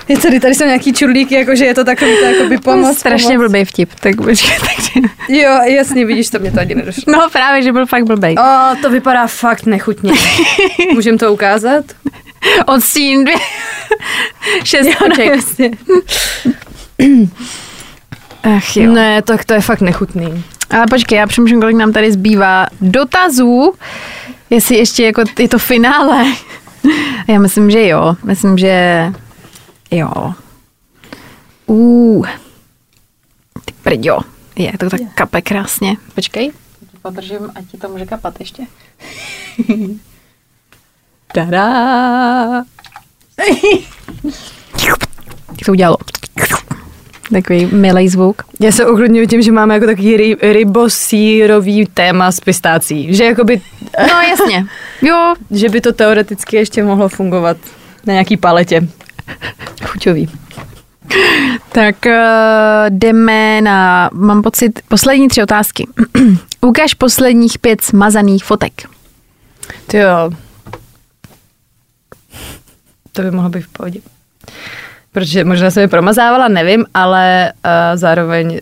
Je 0.08 0.17
tady, 0.17 0.39
tady 0.39 0.56
jsou 0.56 0.65
nějaký 0.65 0.93
čurlíky, 0.93 1.36
jakože 1.36 1.65
je 1.65 1.74
to 1.74 1.84
takový 1.84 2.12
to 2.19 2.26
jakoby 2.26 2.58
pomoc. 2.58 2.98
Strašně 2.98 3.36
pomoc. 3.38 3.52
blbý 3.52 3.65
vtip. 3.65 3.89
Tak 4.00 4.15
počkej, 4.15 4.58
takže... 4.60 5.08
Jo, 5.41 5.52
jasně, 5.63 6.06
vidíš, 6.06 6.30
to 6.30 6.39
mě 6.39 6.52
to 6.52 6.60
ani 6.60 6.76
nedošlo. 6.76 7.04
No 7.13 7.30
právě, 7.32 7.63
že 7.63 7.72
byl 7.72 7.86
fakt 7.86 8.04
blbej. 8.04 8.36
O, 8.38 8.76
to 8.82 8.89
vypadá 8.89 9.28
fakt 9.28 9.65
nechutně. 9.65 10.12
Můžem 10.93 11.17
to 11.17 11.34
ukázat? 11.34 11.86
Odstín 12.65 13.23
dvě. 13.23 13.36
Šest 14.63 15.01
oček. 15.01 15.25
jasně. 15.25 15.71
Ach 18.43 18.77
jo. 18.77 18.91
Ne, 18.91 19.21
tak 19.21 19.45
to 19.45 19.53
je 19.53 19.62
fakt 19.62 19.82
nechutný. 19.82 20.43
Ale 20.69 20.86
počkej, 20.89 21.17
já 21.17 21.27
přemýšlím, 21.27 21.62
kolik 21.62 21.75
nám 21.75 21.93
tady 21.93 22.12
zbývá 22.12 22.67
dotazů, 22.82 23.73
jestli 24.49 24.75
ještě 24.77 25.06
jako 25.06 25.23
je 25.39 25.49
to 25.49 25.60
finále. 25.60 26.25
Já 27.27 27.39
myslím, 27.39 27.71
že 27.71 27.88
jo. 27.88 28.15
Myslím, 28.23 28.58
že 28.58 29.12
jo. 29.91 30.34
Uh. 31.65 32.27
Ty 33.65 33.73
prďo. 33.84 34.19
Je, 34.56 34.77
to 34.77 34.89
tak 34.89 35.01
kape 35.15 35.41
krásně. 35.41 35.97
Počkej. 36.15 36.51
Podržím, 37.01 37.51
ať 37.56 37.65
ti 37.71 37.77
to 37.77 37.89
může 37.89 38.06
kapat 38.06 38.39
ještě. 38.39 38.63
Tada. 41.34 42.63
Jak 44.80 45.65
to 45.65 45.72
udělalo? 45.72 45.98
Takový 47.32 47.65
milej 47.65 48.10
zvuk. 48.10 48.41
Já 48.60 48.72
se 48.72 48.86
uklidňuji 48.86 49.28
tím, 49.28 49.41
že 49.41 49.52
máme 49.52 49.74
jako 49.74 49.86
takový 49.86 50.17
ry, 50.17 50.36
rybosírový 50.41 51.86
téma 51.86 52.32
s 52.32 52.39
pistácí. 52.39 53.15
Že 53.15 53.24
jakoby, 53.24 53.62
No 54.00 54.22
jasně. 54.22 54.65
Jo, 55.02 55.34
že 55.52 55.69
by 55.69 55.82
to 55.82 55.93
teoreticky 55.93 56.56
ještě 56.56 56.84
mohlo 56.84 57.10
fungovat 57.10 57.58
na 58.06 58.13
nějaký 58.13 58.38
paletě. 58.38 58.88
Chuťový. 59.84 60.30
Tak 61.72 61.96
uh, 62.06 62.12
jdeme 62.89 63.62
na, 63.62 64.10
mám 64.13 64.41
pocit, 64.41 64.80
poslední 64.88 65.28
tři 65.28 65.43
otázky. 65.43 65.88
Ukaž 66.62 66.93
posledních 66.93 67.60
pět 67.60 67.82
smazaných 67.82 68.43
fotek. 68.43 68.74
Ty 69.88 69.98
jo. 69.98 70.32
To 73.13 73.21
by 73.21 73.32
mohlo 73.32 73.49
být 73.49 73.62
v 73.62 73.67
pohodě. 73.67 73.99
Protože 75.12 75.43
možná 75.43 75.71
jsem 75.71 75.82
je 75.82 75.88
promazávala, 75.88 76.47
nevím, 76.47 76.86
ale 76.93 77.54
uh, 77.65 77.71
zároveň 77.97 78.60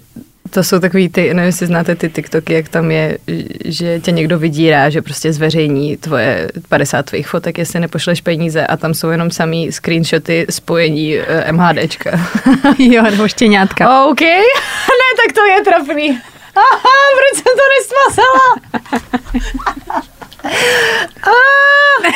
to 0.50 0.64
jsou 0.64 0.80
takový 0.80 1.10
ty, 1.10 1.34
nevím, 1.34 1.46
jestli 1.46 1.68
znáte 1.68 1.96
ty 1.96 2.10
TikToky, 2.10 2.54
jak 2.54 2.70
tam 2.70 2.92
je, 2.92 3.18
že 3.66 4.00
tě 4.00 4.12
někdo 4.12 4.40
vydírá, 4.40 4.90
že 4.90 5.02
prostě 5.02 5.34
zveřejní 5.34 5.98
tvoje 5.98 6.50
50 6.70 7.06
tvých 7.06 7.28
fotek, 7.28 7.58
jestli 7.58 7.80
nepošleš 7.80 8.22
peníze 8.22 8.68
a 8.68 8.78
tam 8.78 8.94
jsou 8.94 9.10
jenom 9.10 9.32
samý 9.32 9.72
screenshoty 9.72 10.46
spojení 10.50 11.18
uh, 11.18 11.52
MHDčka. 11.52 12.12
jo, 12.80 13.04
nebo 13.04 13.28
štěňátka. 13.28 14.06
OK, 14.06 14.22
ne, 14.22 15.10
tak 15.26 15.36
to 15.36 15.46
je 15.46 15.62
trapný. 15.62 16.22
Aha, 16.56 16.98
proč 17.18 17.44
jsem 17.44 17.54
to 17.58 17.66
nesmazala? 17.78 18.56
ah, 21.24 22.12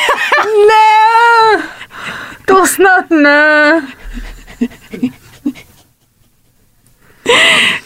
ne, 0.67 1.63
to 2.45 2.67
snad 2.67 3.10
ne. 3.10 3.82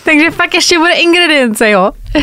Takže 0.04 0.32
fakt 0.32 0.49
ještě 0.60 0.78
bude 0.80 0.92
ingredience, 0.94 1.70
jo? 1.70 1.92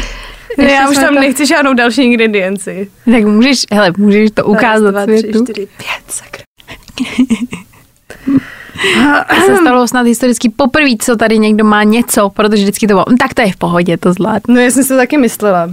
Ne, 0.58 0.70
já 0.72 0.88
už 0.88 0.96
tam 0.96 1.14
to- 1.14 1.20
nechci 1.20 1.46
žádnou 1.46 1.74
další 1.74 2.02
ingredienci. 2.02 2.88
Tak 3.12 3.24
můžeš, 3.24 3.62
hele, 3.72 3.92
můžeš 3.98 4.30
to 4.34 4.44
ukázat 4.44 4.90
dva, 4.90 5.06
tři, 5.06 5.18
světu. 5.18 5.44
čtyři, 5.44 5.68
pět, 5.76 6.02
sakra. 6.08 6.44
se 9.46 9.56
stalo 9.56 9.88
snad 9.88 10.06
historicky 10.06 10.48
poprvé, 10.56 10.88
co 11.00 11.16
tady 11.16 11.38
někdo 11.38 11.64
má 11.64 11.82
něco, 11.82 12.30
protože 12.30 12.62
vždycky 12.62 12.86
to 12.86 12.94
bylo, 12.94 13.04
"Hm, 13.10 13.16
tak 13.16 13.34
to 13.34 13.42
je 13.42 13.52
v 13.52 13.56
pohodě, 13.56 13.96
to 13.96 14.12
zvládnu. 14.12 14.54
No 14.54 14.60
já 14.60 14.70
jsem 14.70 14.82
si 14.82 14.88
to 14.88 14.96
taky 14.96 15.18
myslela. 15.18 15.70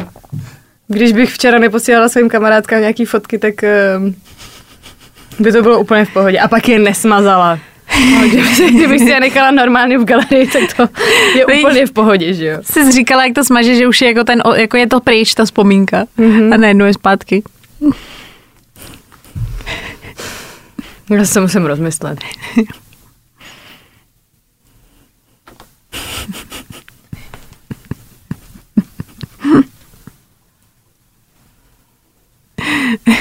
Když 0.88 1.12
bych 1.14 1.34
včera 1.34 1.60
neposílala 1.60 2.10
svým 2.10 2.30
kamarádkám 2.30 2.80
nějaký 2.80 3.06
fotky, 3.06 3.38
tak 3.40 3.54
um, 3.98 4.16
by 5.40 5.52
to 5.52 5.62
bylo 5.62 5.80
úplně 5.80 6.06
v 6.06 6.14
pohodě. 6.14 6.40
A 6.40 6.48
pak 6.48 6.70
je 6.70 6.80
nesmazala. 6.80 7.60
No, 8.00 8.28
kdybych 8.70 9.00
si 9.00 9.10
je 9.10 9.20
nechala 9.20 9.52
normálně 9.52 9.98
v 9.98 10.06
galerii, 10.06 10.48
tak 10.48 10.74
to 10.74 10.90
je 11.38 11.46
Víš? 11.52 11.64
úplně 11.64 11.86
v 11.86 11.92
pohodě, 11.92 12.34
že 12.34 12.46
jo? 12.46 12.58
Jsi 12.62 12.92
říkala, 12.92 13.26
jak 13.26 13.34
to 13.36 13.44
smaže, 13.44 13.76
že 13.76 13.88
už 13.88 14.02
je 14.02 14.08
jako, 14.08 14.24
ten, 14.24 14.42
jako 14.56 14.78
je 14.78 14.88
to 14.88 15.00
pryč, 15.00 15.34
ta 15.34 15.46
vzpomínka. 15.46 16.06
Mm-hmm. 16.20 16.54
A 16.54 16.58
najednou 16.58 16.86
je 16.86 16.94
zpátky. 16.94 17.44
Já 21.10 21.26
se 21.26 21.42
musím 21.42 21.66
rozmyslet. 21.66 22.20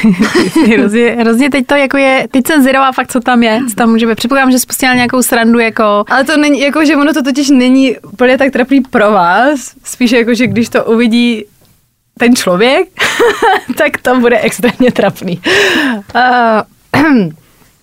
hrozně, 0.77 1.17
hrozně 1.19 1.51
teď 1.51 1.67
to 1.67 1.75
jako 1.75 1.97
je, 1.97 2.29
teď 2.31 2.47
jsem 2.47 2.63
zvědavá 2.63 2.93
fakt, 2.93 3.13
co 3.13 3.21
tam 3.21 3.43
je. 3.43 3.61
Co 3.69 3.75
tam 3.75 3.91
může 3.91 4.07
být. 4.07 4.15
Předpokládám, 4.15 4.51
že 4.51 4.59
jsi 4.59 4.67
pustila 4.67 4.95
nějakou 4.95 5.23
srandu 5.23 5.59
jako... 5.59 6.05
Ale 6.09 6.25
to 6.25 6.37
není, 6.37 6.61
jako, 6.61 6.85
že 6.85 6.97
ono 6.97 7.13
to 7.13 7.23
totiž 7.23 7.51
není 7.51 7.97
úplně 7.99 8.39
tak 8.39 8.53
trapný 8.53 8.81
pro 8.81 9.11
vás, 9.11 9.73
spíš 9.85 10.11
jako, 10.11 10.35
že 10.35 10.47
když 10.47 10.69
to 10.69 10.85
uvidí 10.85 11.45
ten 12.19 12.37
člověk, 12.37 12.89
tak 13.79 13.99
to 14.03 14.21
bude 14.21 14.39
extrémně 14.39 14.93
trapný. 14.93 15.41
Uh, 16.15 17.23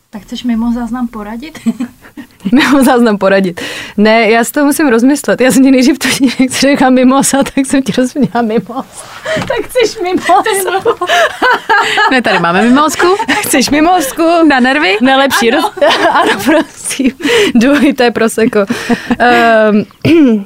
Tak 0.10 0.22
chceš 0.22 0.44
mimo 0.44 0.74
záznam 0.74 1.08
poradit? 1.08 1.60
Mimo 2.52 2.84
záznam 2.84 3.18
poradit. 3.18 3.62
Ne, 3.98 4.30
já 4.30 4.44
si 4.44 4.52
to 4.52 4.66
musím 4.66 4.88
rozmyslet. 4.88 5.42
Já 5.42 5.52
jsem 5.52 5.64
ti 5.64 5.72
nejdřív 5.72 6.00
to 6.00 6.08
nechci 6.40 6.60
řekla 6.60 6.90
mimosa, 6.90 7.44
tak 7.44 7.66
jsem 7.66 7.84
ti 7.84 7.92
rozuměla 7.98 8.42
mimos. 8.42 8.86
tak 9.36 9.66
chceš 9.66 9.98
mimosu. 10.04 10.70
Ne, 12.12 12.22
tady 12.22 12.40
máme 12.40 12.62
mimozku 12.62 13.08
chceš 13.42 13.70
mimosku? 13.70 14.24
na 14.48 14.60
nervy. 14.60 14.98
Nejlepší 15.02 15.50
roz... 15.50 15.72
ano, 16.12 16.32
prosím. 16.46 17.12
Dvojité 17.56 18.12
proseko. 18.12 18.60
Um, 20.10 20.46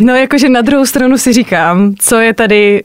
no 0.00 0.14
jakože 0.14 0.48
na 0.48 0.60
druhou 0.60 0.86
stranu 0.86 1.18
si 1.18 1.32
říkám, 1.32 1.94
co 1.98 2.18
je 2.18 2.34
tady 2.34 2.82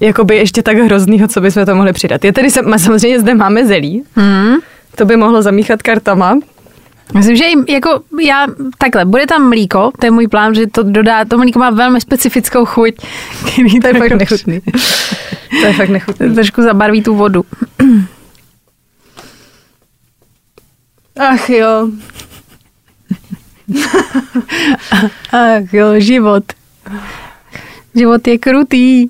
jakoby 0.00 0.36
ještě 0.36 0.62
tak 0.62 0.76
hroznýho, 0.78 1.28
co 1.28 1.40
bychom 1.40 1.66
to 1.66 1.74
mohli 1.74 1.92
přidat. 1.92 2.24
Je 2.24 2.32
tady, 2.32 2.50
sam- 2.50 2.78
samozřejmě 2.78 3.20
zde 3.20 3.34
máme 3.34 3.66
zelí, 3.66 4.02
Hmm. 4.16 4.54
to 4.94 5.04
by 5.04 5.16
mohlo 5.16 5.42
zamíchat 5.42 5.82
kartama. 5.82 6.38
Myslím, 7.14 7.36
že 7.36 7.44
jim, 7.44 7.64
jako 7.68 8.00
já, 8.22 8.46
takhle, 8.78 9.04
bude 9.04 9.26
tam 9.26 9.48
mlíko, 9.48 9.90
to 10.00 10.06
je 10.06 10.10
můj 10.10 10.28
plán, 10.28 10.54
že 10.54 10.66
to 10.66 10.82
dodá, 10.82 11.24
to 11.24 11.38
mlíko 11.38 11.58
má 11.58 11.70
velmi 11.70 12.00
specifickou 12.00 12.64
chuť, 12.64 12.94
který 13.52 13.80
To 13.80 13.86
je 13.88 13.94
fakt 13.94 14.12
nechutný. 14.12 14.60
To 15.60 15.66
je 15.66 15.72
fakt 15.72 15.88
nechutný. 15.88 16.34
Trošku 16.34 16.62
zabarví 16.62 17.02
tu 17.02 17.14
vodu. 17.14 17.44
Ach 21.18 21.50
jo. 21.50 21.88
Ach 25.32 25.72
jo, 25.72 25.86
život. 25.98 26.44
Život 27.94 28.28
je 28.28 28.38
krutý. 28.38 29.08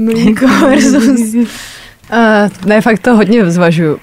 Mlíko 0.00 0.46
versus... 0.46 1.34
Uh, 1.34 2.48
ne, 2.66 2.80
fakt 2.80 3.02
to 3.02 3.16
hodně 3.16 3.50
zvažuju. 3.50 4.00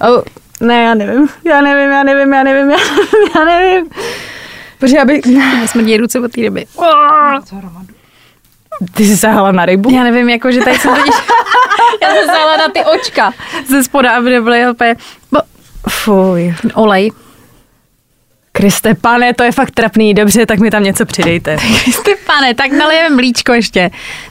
oh, 0.00 0.22
Ne, 0.60 0.82
já 0.82 0.94
nevím. 0.94 1.28
Já 1.44 1.60
nevím, 1.60 1.90
já 1.90 2.02
nevím, 2.02 2.32
já 2.32 2.42
nevím, 2.42 2.70
já 2.70 2.76
nevím, 2.76 3.30
já 3.36 3.44
nevím. 3.44 3.90
protože 4.78 4.98
aby... 4.98 5.20
Mě 5.26 5.68
smrdí 5.68 5.96
ruce 5.96 6.20
od 6.20 6.32
té 6.32 6.40
ryby. 6.40 6.66
Ty 8.94 9.04
jsi 9.04 9.16
sahala 9.16 9.52
na 9.52 9.66
rybu? 9.66 9.90
Já 9.90 10.02
nevím, 10.02 10.28
jako, 10.28 10.52
že 10.52 10.60
tady 10.60 10.78
jsem 10.78 10.94
totiž... 10.94 11.14
já 12.02 12.14
jsem 12.14 12.26
sála 12.26 12.56
na 12.56 12.68
ty 12.68 12.84
očka 12.84 13.32
ze 13.66 13.84
spoda, 13.84 14.16
aby 14.16 14.30
nebyly 14.30 14.70
úplně... 14.70 14.96
Bo, 15.32 15.40
Fuj. 15.88 16.54
olej. 16.74 17.10
Kriste, 18.52 18.94
pane, 18.94 19.34
to 19.34 19.42
je 19.42 19.52
fakt 19.52 19.70
trapný. 19.70 20.14
Dobře, 20.14 20.46
tak 20.46 20.58
mi 20.58 20.70
tam 20.70 20.82
něco 20.82 21.06
přidejte. 21.06 21.56
Stefane, 21.92 22.54
tak 22.54 22.72
nalijeme 22.72 23.16
mlíčko 23.16 23.52
ještě. 23.52 23.90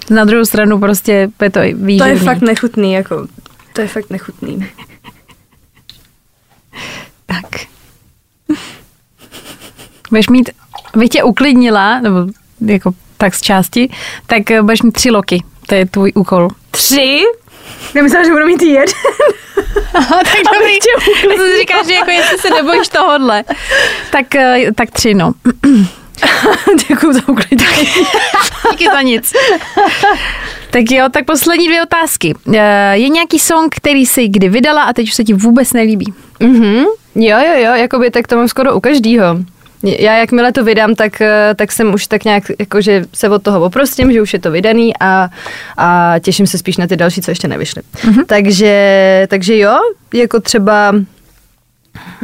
Na 0.09 0.25
druhou 0.25 0.45
stranu 0.45 0.79
prostě 0.79 1.29
je 1.41 1.49
to 1.49 1.59
výživný. 1.59 1.97
To 1.97 2.05
je 2.05 2.15
fakt 2.15 2.41
nechutný, 2.41 2.93
jako... 2.93 3.27
To 3.73 3.81
je 3.81 3.87
fakt 3.87 4.09
nechutný. 4.09 4.67
Tak. 7.25 7.45
Budeš 10.09 10.29
mít, 10.29 10.49
bych 10.95 11.09
tě 11.09 11.23
uklidnila, 11.23 11.99
nebo 11.99 12.17
jako 12.65 12.91
tak 13.17 13.35
z 13.35 13.41
části, 13.41 13.89
tak 14.27 14.41
budeš 14.61 14.81
mít 14.81 14.91
tři 14.91 15.11
loky. 15.11 15.43
To 15.67 15.75
je 15.75 15.85
tvůj 15.85 16.11
úkol. 16.15 16.49
Tři? 16.71 17.21
Já 17.93 18.03
myslela, 18.03 18.25
že 18.25 18.31
budu 18.31 18.45
mít 18.45 18.62
jeden. 18.62 18.86
tak 19.93 20.38
dobrý. 20.53 20.73
Já 21.23 21.36
jsem 21.38 21.47
si 21.47 21.57
říkala, 21.59 21.83
že 21.83 21.93
jako 21.93 22.12
jestli 22.12 22.38
se 22.38 22.49
nebojíš 22.49 22.88
tohodle. 22.88 23.43
Tak, 24.12 24.36
eh, 24.36 24.71
tak 24.75 24.91
tři, 24.91 25.13
no. 25.13 25.31
Děkuji 26.88 27.13
za 27.13 27.21
uklidnění. 27.27 27.88
Díky 28.71 28.86
za 28.93 29.01
nic. 29.01 29.33
Tak 30.71 30.83
jo, 30.91 31.05
tak 31.12 31.25
poslední 31.25 31.67
dvě 31.67 31.83
otázky. 31.83 32.33
Eh, 32.55 32.93
Je 32.97 33.09
nějaký 33.09 33.39
song, 33.39 33.75
který 33.75 34.05
jsi 34.05 34.27
kdy 34.27 34.49
vydala 34.49 34.83
a 34.83 34.93
teď 34.93 35.07
už 35.07 35.13
se 35.13 35.23
ti 35.23 35.33
vůbec 35.33 35.73
nelíbí? 35.73 36.13
Mhm. 36.39 36.86
Jo, 37.15 37.38
jo, 37.47 37.53
jo, 37.55 37.71
jakoby 37.73 38.12
tak 38.12 38.27
to 38.27 38.36
mám 38.36 38.47
skoro 38.47 38.75
u 38.75 38.79
každýho. 38.79 39.25
Já 39.84 40.17
jakmile 40.17 40.52
to 40.52 40.63
vydám, 40.63 40.96
tak, 40.96 41.22
eh, 41.22 41.54
tak 41.56 41.72
jsem 41.72 41.93
už 41.93 42.08
tak 42.08 42.24
nějak, 42.24 42.43
jakože 42.60 43.06
se 43.13 43.30
od 43.30 43.43
toho 43.43 43.62
oprostím, 43.62 44.12
že 44.12 44.22
už 44.22 44.34
je 44.34 44.39
to 44.39 44.52
vydaný 44.52 44.93
a, 45.00 45.30
a 45.78 46.15
těším 46.19 46.48
se 46.48 46.58
spíš 46.58 46.78
na 46.78 46.88
ty 46.88 46.96
další, 46.96 47.22
co 47.22 47.32
ještě 47.32 47.48
nevyšly. 47.48 47.82
Mm-hmm. 47.82 48.26
Takže, 48.26 49.28
takže 49.30 49.58
jo, 49.58 49.78
jako 50.13 50.39
třeba 50.39 50.91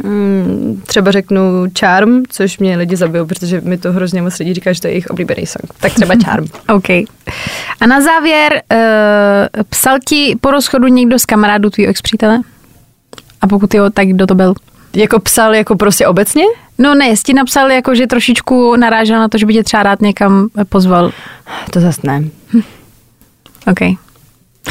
mm, 0.02 0.82
třeba 0.86 1.10
řeknu 1.10 1.66
Charm, 1.78 2.22
což 2.28 2.58
mě 2.58 2.76
lidi 2.76 2.96
zabijou, 2.96 3.26
protože 3.26 3.60
mi 3.60 3.78
to 3.78 3.92
hrozně 3.92 4.22
moc 4.22 4.38
lidí 4.38 4.54
říká, 4.54 4.72
že 4.72 4.80
to 4.80 4.86
je 4.86 4.92
jejich 4.92 5.06
oblíbený 5.06 5.46
song. 5.46 5.72
Tak 5.80 5.94
třeba 5.94 6.14
Charm. 6.24 6.46
OK. 6.68 6.90
A 7.80 7.86
na 7.86 8.00
závěr, 8.00 8.62
uh, 8.72 9.62
psal 9.70 9.98
ti 10.08 10.36
po 10.40 10.50
rozchodu 10.50 10.86
někdo 10.86 11.18
z 11.18 11.26
kamarádů 11.26 11.70
tvýho 11.70 11.90
ex-přítele? 11.90 12.40
A 13.40 13.46
pokud 13.46 13.74
jo, 13.74 13.90
tak 13.90 14.08
kdo 14.08 14.26
to 14.26 14.34
byl? 14.34 14.54
Jako 14.94 15.20
psal 15.20 15.54
jako 15.54 15.76
prostě 15.76 16.06
obecně? 16.06 16.44
No 16.78 16.94
ne, 16.94 17.08
jsi 17.08 17.22
ti 17.22 17.34
napsal 17.34 17.70
jako, 17.70 17.94
že 17.94 18.06
trošičku 18.06 18.76
narážel 18.76 19.18
na 19.18 19.28
to, 19.28 19.38
že 19.38 19.46
by 19.46 19.52
tě 19.52 19.64
třeba 19.64 19.82
rád 19.82 20.02
někam 20.02 20.48
pozval. 20.68 21.12
To 21.70 21.80
zas 21.80 22.02
ne. 22.02 22.24
OK. 23.66 23.80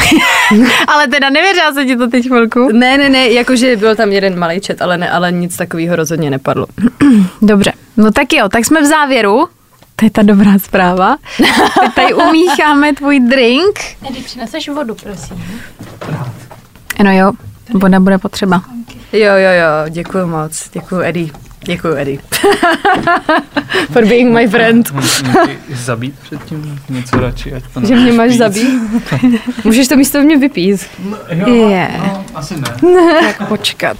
ale 0.88 1.08
teda 1.08 1.29
nevěřila 1.29 1.73
se 1.73 1.86
ti 1.86 1.95
to 1.95 2.08
teď 2.08 2.27
chvilku. 2.27 2.69
Ne, 2.71 2.97
ne, 2.97 3.10
ne, 3.10 3.29
jakože 3.29 3.75
byl 3.75 3.95
tam 3.95 4.12
jeden 4.12 4.39
malý 4.39 4.62
chat, 4.67 4.82
ale, 4.82 4.97
ne, 4.97 5.12
ale 5.12 5.32
nic 5.32 5.58
takového 5.58 5.95
rozhodně 5.95 6.29
nepadlo. 6.29 6.67
Dobře, 7.41 7.73
no 7.97 8.12
tak 8.12 8.34
jo, 8.34 8.49
tak 8.49 8.65
jsme 8.65 8.82
v 8.82 8.86
závěru. 8.86 9.47
To 9.95 10.05
je 10.05 10.12
ta 10.12 10.21
dobrá 10.21 10.60
zpráva. 10.60 11.17
Teď 11.38 11.93
tady 11.95 12.13
umícháme 12.13 12.93
tvůj 12.93 13.19
drink. 13.19 13.79
Edy, 14.10 14.19
přineseš 14.19 14.69
vodu, 14.69 14.95
prosím. 14.95 15.62
No 17.03 17.12
jo, 17.12 17.32
voda 17.73 17.99
bude 17.99 18.17
potřeba. 18.17 18.62
Jo, 19.13 19.19
jo, 19.35 19.51
jo, 19.59 19.89
děkuji 19.89 20.25
moc, 20.27 20.69
děkuji 20.73 21.01
Eddie. 21.01 21.27
Děkuji, 21.63 21.95
Eddie. 21.97 22.19
For 23.91 24.05
being 24.05 24.33
my 24.33 24.47
friend. 24.47 24.93
Zabít 25.73 26.19
předtím 26.19 26.79
něco 26.89 27.19
radši, 27.19 27.53
ať 27.53 27.63
to 27.73 27.85
Že 27.85 27.95
mě 27.95 28.11
máš 28.11 28.29
víc. 28.29 28.37
zabít? 28.37 28.69
Můžeš 29.63 29.87
to 29.87 29.95
místo 29.95 30.21
mě 30.21 30.37
vypít. 30.37 30.85
Jo, 31.29 31.47
Je. 31.69 31.89
no, 31.97 32.25
asi 32.35 32.55
ne. 32.55 32.67
Tak 33.37 33.47
počkat. 33.47 33.97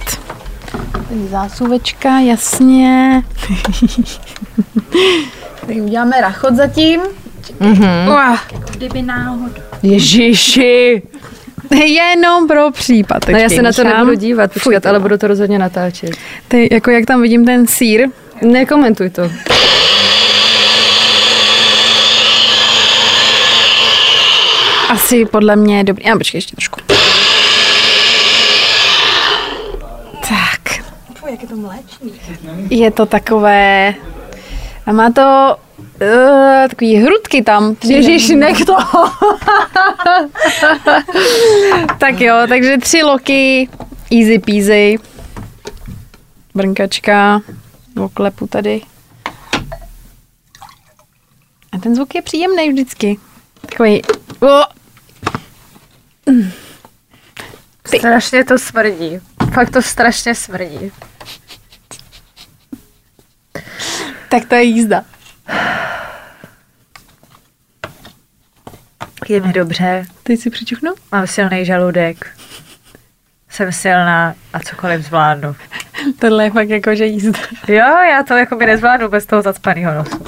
Zásuvečka, 1.30 2.18
jasně. 2.18 3.22
tak 5.66 5.76
uděláme 5.84 6.20
rachot 6.20 6.54
zatím. 6.54 7.00
Mhm. 7.60 7.86
Kdyby 8.70 9.02
náhodou. 9.02 9.54
Ježiši. 9.82 11.02
Jenom 11.84 12.48
pro 12.48 12.70
případ. 12.70 13.28
No 13.28 13.38
já 13.38 13.48
se 13.48 13.62
na 13.62 13.72
to 13.72 13.84
nebudu 13.84 14.14
dívat, 14.14 14.52
počkat, 14.52 14.86
ale 14.86 15.00
budu 15.00 15.18
to 15.18 15.26
rozhodně 15.26 15.58
natáčet. 15.58 16.10
Ty, 16.48 16.68
jako 16.72 16.90
jak 16.90 17.06
tam 17.06 17.22
vidím 17.22 17.44
ten 17.44 17.66
sír. 17.66 18.08
Nekomentuj 18.42 19.10
to. 19.10 19.30
Asi 24.88 25.26
podle 25.26 25.56
mě 25.56 25.78
je 25.78 25.84
dobrý. 25.84 26.04
A 26.06 26.18
počkej 26.18 26.38
ještě 26.38 26.56
trošku. 26.56 26.80
Tak. 30.28 30.60
Jak 31.30 31.42
je 31.42 31.48
to 31.48 31.56
mléčný. 31.56 32.12
Je 32.70 32.90
to 32.90 33.06
takové... 33.06 33.94
A 34.86 34.92
má 34.92 35.10
to 35.10 35.56
uh, 35.80 36.68
takový 36.68 36.96
hrudky 36.96 37.42
tam. 37.42 37.76
Ježíš, 37.84 38.28
nech 38.28 38.64
to. 38.64 38.76
Tak 41.98 42.20
jo, 42.20 42.34
takže 42.48 42.78
tři 42.78 43.02
loky, 43.02 43.68
easy 44.12 44.38
peasy. 44.38 44.98
Brnkačka, 46.54 47.40
oklepu 48.04 48.46
tady. 48.46 48.80
A 51.72 51.78
ten 51.82 51.94
zvuk 51.94 52.14
je 52.14 52.22
příjemný 52.22 52.70
vždycky. 52.72 53.18
Takový... 53.60 54.02
O, 54.40 54.62
Strašně 57.86 58.44
to 58.44 58.58
smrdí. 58.58 59.20
Fakt 59.52 59.70
to 59.70 59.82
strašně 59.82 60.34
smrdí. 60.34 60.92
tak 64.28 64.48
to 64.48 64.54
je 64.54 64.62
jízda. 64.62 65.04
Je 69.28 69.40
mi 69.40 69.52
dobře, 69.52 70.06
Teď 70.22 70.40
si 70.40 70.50
přičuchnu? 70.50 70.92
mám 71.12 71.26
silný 71.26 71.64
žaludek. 71.64 72.26
Jsem 73.48 73.72
silná 73.72 74.34
a 74.52 74.60
cokoliv 74.60 75.06
zvládnu. 75.06 75.56
Tohle 76.18 76.44
je 76.44 76.50
fakt 76.50 76.68
jako, 76.68 76.94
že 76.94 77.06
jízda. 77.06 77.38
Jo, 77.68 77.84
já 78.10 78.22
to 78.28 78.34
jako 78.34 78.56
by 78.56 78.66
nezvládnu 78.66 79.08
bez 79.08 79.26
toho 79.26 79.42
zacpaného 79.42 79.94
nosu. 79.94 80.24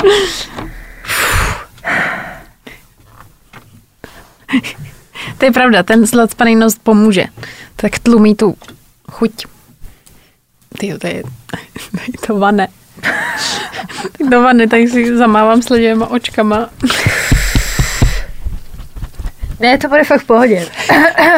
To 5.39 5.45
je 5.45 5.53
pravda, 5.53 5.83
ten 5.83 6.07
zlacpaný 6.07 6.57
nos 6.57 6.79
pomůže. 6.79 7.25
Tak 7.77 7.99
tlumí 7.99 8.35
tu 8.35 8.57
chuť. 9.11 9.47
Ty 10.79 10.99
to 10.99 11.07
je, 11.07 11.23
to 12.27 12.39
vane. 12.39 12.69
Tak 14.19 14.29
do 14.31 14.43
vany, 14.43 14.69
tak 14.69 14.81
si 14.81 15.17
zamávám 15.17 15.63
sledivýma 15.63 16.07
očkama. 16.07 16.69
Ne, 19.61 19.79
to 19.79 19.89
bude 19.89 20.05
fakt 20.05 20.21
v 20.21 20.25
pohodě. 20.27 20.67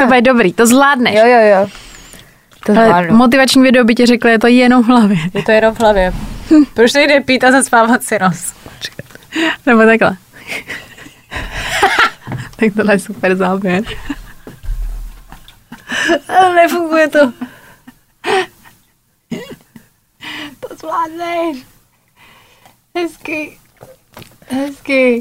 to 0.00 0.06
bude 0.06 0.20
dobrý, 0.22 0.52
to 0.52 0.66
zvládneš. 0.66 1.14
Jo, 1.14 1.26
jo, 1.26 1.40
jo. 1.40 1.66
To 2.66 2.72
Ale 2.72 2.86
zvládnu. 2.86 3.16
motivační 3.16 3.62
video 3.62 3.84
by 3.84 3.94
ti 3.94 4.06
řekl, 4.06 4.28
je 4.28 4.38
to 4.38 4.46
jenom 4.46 4.82
v 4.82 4.86
hlavě. 4.86 5.16
Je 5.34 5.42
to 5.42 5.50
jenom 5.52 5.74
v 5.74 5.80
hlavě. 5.80 6.12
Proč 6.74 6.92
nejde 6.92 7.20
pít 7.20 7.44
a 7.44 7.52
zaspávat 7.52 8.02
si 8.02 8.18
nos? 8.18 8.54
Nebo 9.66 9.82
takhle. 9.82 10.16
Tak 12.56 12.68
tohle 12.76 12.94
je 12.94 12.98
super 12.98 13.36
záběr. 13.36 13.82
Ale 16.28 16.54
nefunguje 16.54 17.08
to. 17.08 17.32
To 20.60 20.74
zvládneš. 20.80 21.73
Hezky. 22.98 23.58
Hezky. 24.48 25.18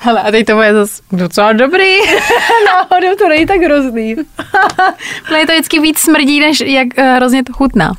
Hele, 0.00 0.22
a 0.22 0.30
teď 0.30 0.46
to 0.46 0.54
bude 0.54 0.74
zase 0.74 1.02
docela 1.12 1.52
dobrý. 1.52 1.98
Náhodou 2.66 3.16
to 3.16 3.28
není 3.28 3.46
tak 3.46 3.60
hrozný. 3.60 4.16
Mě 5.30 5.46
to 5.46 5.52
vždycky 5.52 5.80
víc 5.80 5.98
smrdí, 5.98 6.40
než 6.40 6.60
jak 6.60 6.88
uh, 6.98 7.04
hrozně 7.04 7.44
to 7.44 7.52
chutná. 7.52 7.92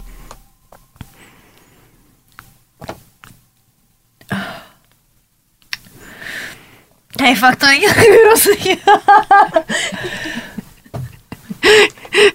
Hej, 7.21 7.36
fakt 7.36 7.59
to 7.59 7.65
není 7.65 7.86
tak 7.86 7.97
hrozný. 7.97 8.77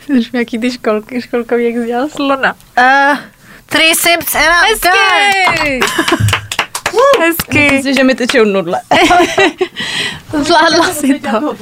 Jsi 0.08 0.36
jaký 0.36 0.58
ty 0.58 0.70
školky, 0.70 1.22
školkový, 1.22 1.64
jak 1.64 1.74
jsi 1.74 1.86
dělal 1.86 2.08
slona. 2.08 2.56
Uh, 2.78 3.18
three 3.68 3.94
sips 3.94 4.34
and 4.34 4.48
I'm 4.48 4.78
done. 4.78 4.94
Hezky! 4.94 5.80
Hezky. 7.20 7.58
Myslím 7.58 7.82
si, 7.82 7.94
že 7.94 8.04
mi 8.04 8.14
tečou 8.14 8.44
nudle. 8.44 8.80
Zvládla 10.42 10.92
si 10.92 11.20
to. 11.20 11.54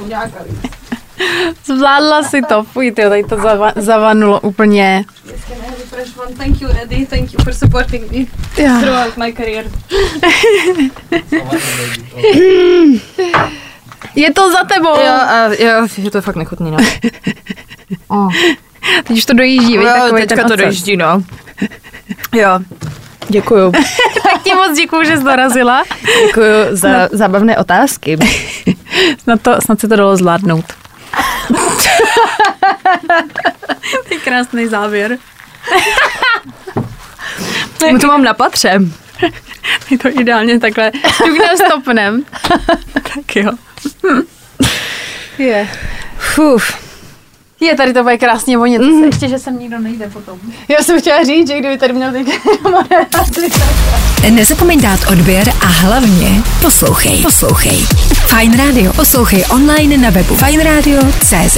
Zvládla 1.65 2.23
si 2.23 2.41
to. 2.41 2.63
Fuj, 2.63 2.91
ty, 2.91 3.01
tady 3.01 3.23
to 3.23 3.35
zava- 3.35 3.73
zavanulo 3.75 4.39
úplně. 4.39 5.05
Thank 6.37 6.61
you, 6.61 6.69
Eddie. 6.81 7.05
Thank 7.05 7.33
you 7.33 7.39
for 7.43 7.53
supporting 7.53 8.11
me 8.11 8.25
Já. 8.57 8.79
throughout 8.79 9.17
my 9.17 9.33
career. 9.33 9.65
Je 14.15 14.33
to 14.33 14.51
za 14.51 14.63
tebou. 14.63 14.99
Jo, 14.99 15.13
a 15.27 15.45
jo, 15.59 15.87
je 15.97 16.11
to 16.11 16.21
fakt 16.21 16.35
nechutný, 16.35 16.71
no. 16.71 16.77
Teď 19.07 19.17
už 19.17 19.25
to 19.25 19.33
dojíždí, 19.33 19.77
víš, 19.77 19.87
Jo, 19.87 19.93
takový 20.03 20.21
teďka 20.21 20.35
ten 20.35 20.47
to 20.47 20.55
dojíždí, 20.55 20.97
no. 20.97 21.23
Jo. 22.33 22.59
Děkuju. 23.29 23.71
Tak 24.23 24.43
ti 24.43 24.53
moc 24.53 24.77
děkuju, 24.77 25.03
že 25.03 25.17
jsi 25.17 25.23
dorazila. 25.23 25.83
Děkuju 26.27 26.47
za 26.71 27.09
zábavné 27.11 27.57
otázky. 27.57 28.17
Snad, 29.23 29.41
to, 29.41 29.61
snad 29.61 29.79
se 29.79 29.87
to 29.87 29.95
dalo 29.95 30.17
zvládnout. 30.17 30.65
to 34.07 34.13
je 34.13 34.19
krásný 34.23 34.67
závěr. 34.67 35.17
My 37.93 37.99
to 37.99 38.07
mám 38.07 38.23
na 38.23 38.33
patře. 38.33 38.79
Je 39.89 39.97
to 39.97 40.09
ideálně 40.09 40.59
takhle. 40.59 40.91
Ťuknem 41.25 41.57
stopnem. 41.65 42.23
tak 42.93 43.35
jo. 43.35 43.51
Je. 45.37 45.69
Fuf. 46.17 46.86
Je, 47.59 47.75
tady 47.75 47.93
to 47.93 48.03
bude 48.03 48.17
krásně 48.17 48.57
vonět. 48.57 48.81
Mm. 48.81 49.03
Ještě, 49.03 49.27
že 49.27 49.39
sem 49.39 49.59
nikdo 49.59 49.79
nejde 49.79 50.09
potom. 50.09 50.39
Já 50.67 50.83
jsem 50.83 50.99
chtěla 50.99 51.23
říct, 51.23 51.47
že 51.47 51.59
kdyby 51.59 51.77
tady 51.77 51.93
měl 51.93 52.11
teď 52.11 52.27
moderaci, 52.63 53.49
Nezapomeň 54.29 54.81
dát 54.81 54.99
odběr 55.11 55.49
a 55.61 55.65
hlavně 55.65 56.43
poslouchej. 56.61 57.21
Poslouchej. 57.21 57.77
Fine 58.27 58.57
Radio. 58.57 58.93
Poslouchej 58.93 59.43
online 59.51 59.97
na 59.97 60.09
webu 60.09 60.35
fineradio.cz. 60.35 61.57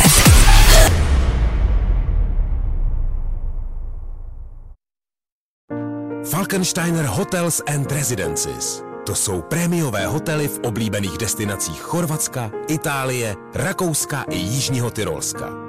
Falkensteiner 6.23 7.05
Hotels 7.05 7.61
and 7.75 7.91
Residences. 7.91 8.83
To 9.05 9.15
jsou 9.15 9.41
prémiové 9.41 10.05
hotely 10.05 10.47
v 10.47 10.59
oblíbených 10.63 11.17
destinacích 11.17 11.81
Chorvatska, 11.81 12.51
Itálie, 12.67 13.35
Rakouska 13.53 14.25
i 14.29 14.37
Jižního 14.37 14.91
Tyrolska. 14.91 15.68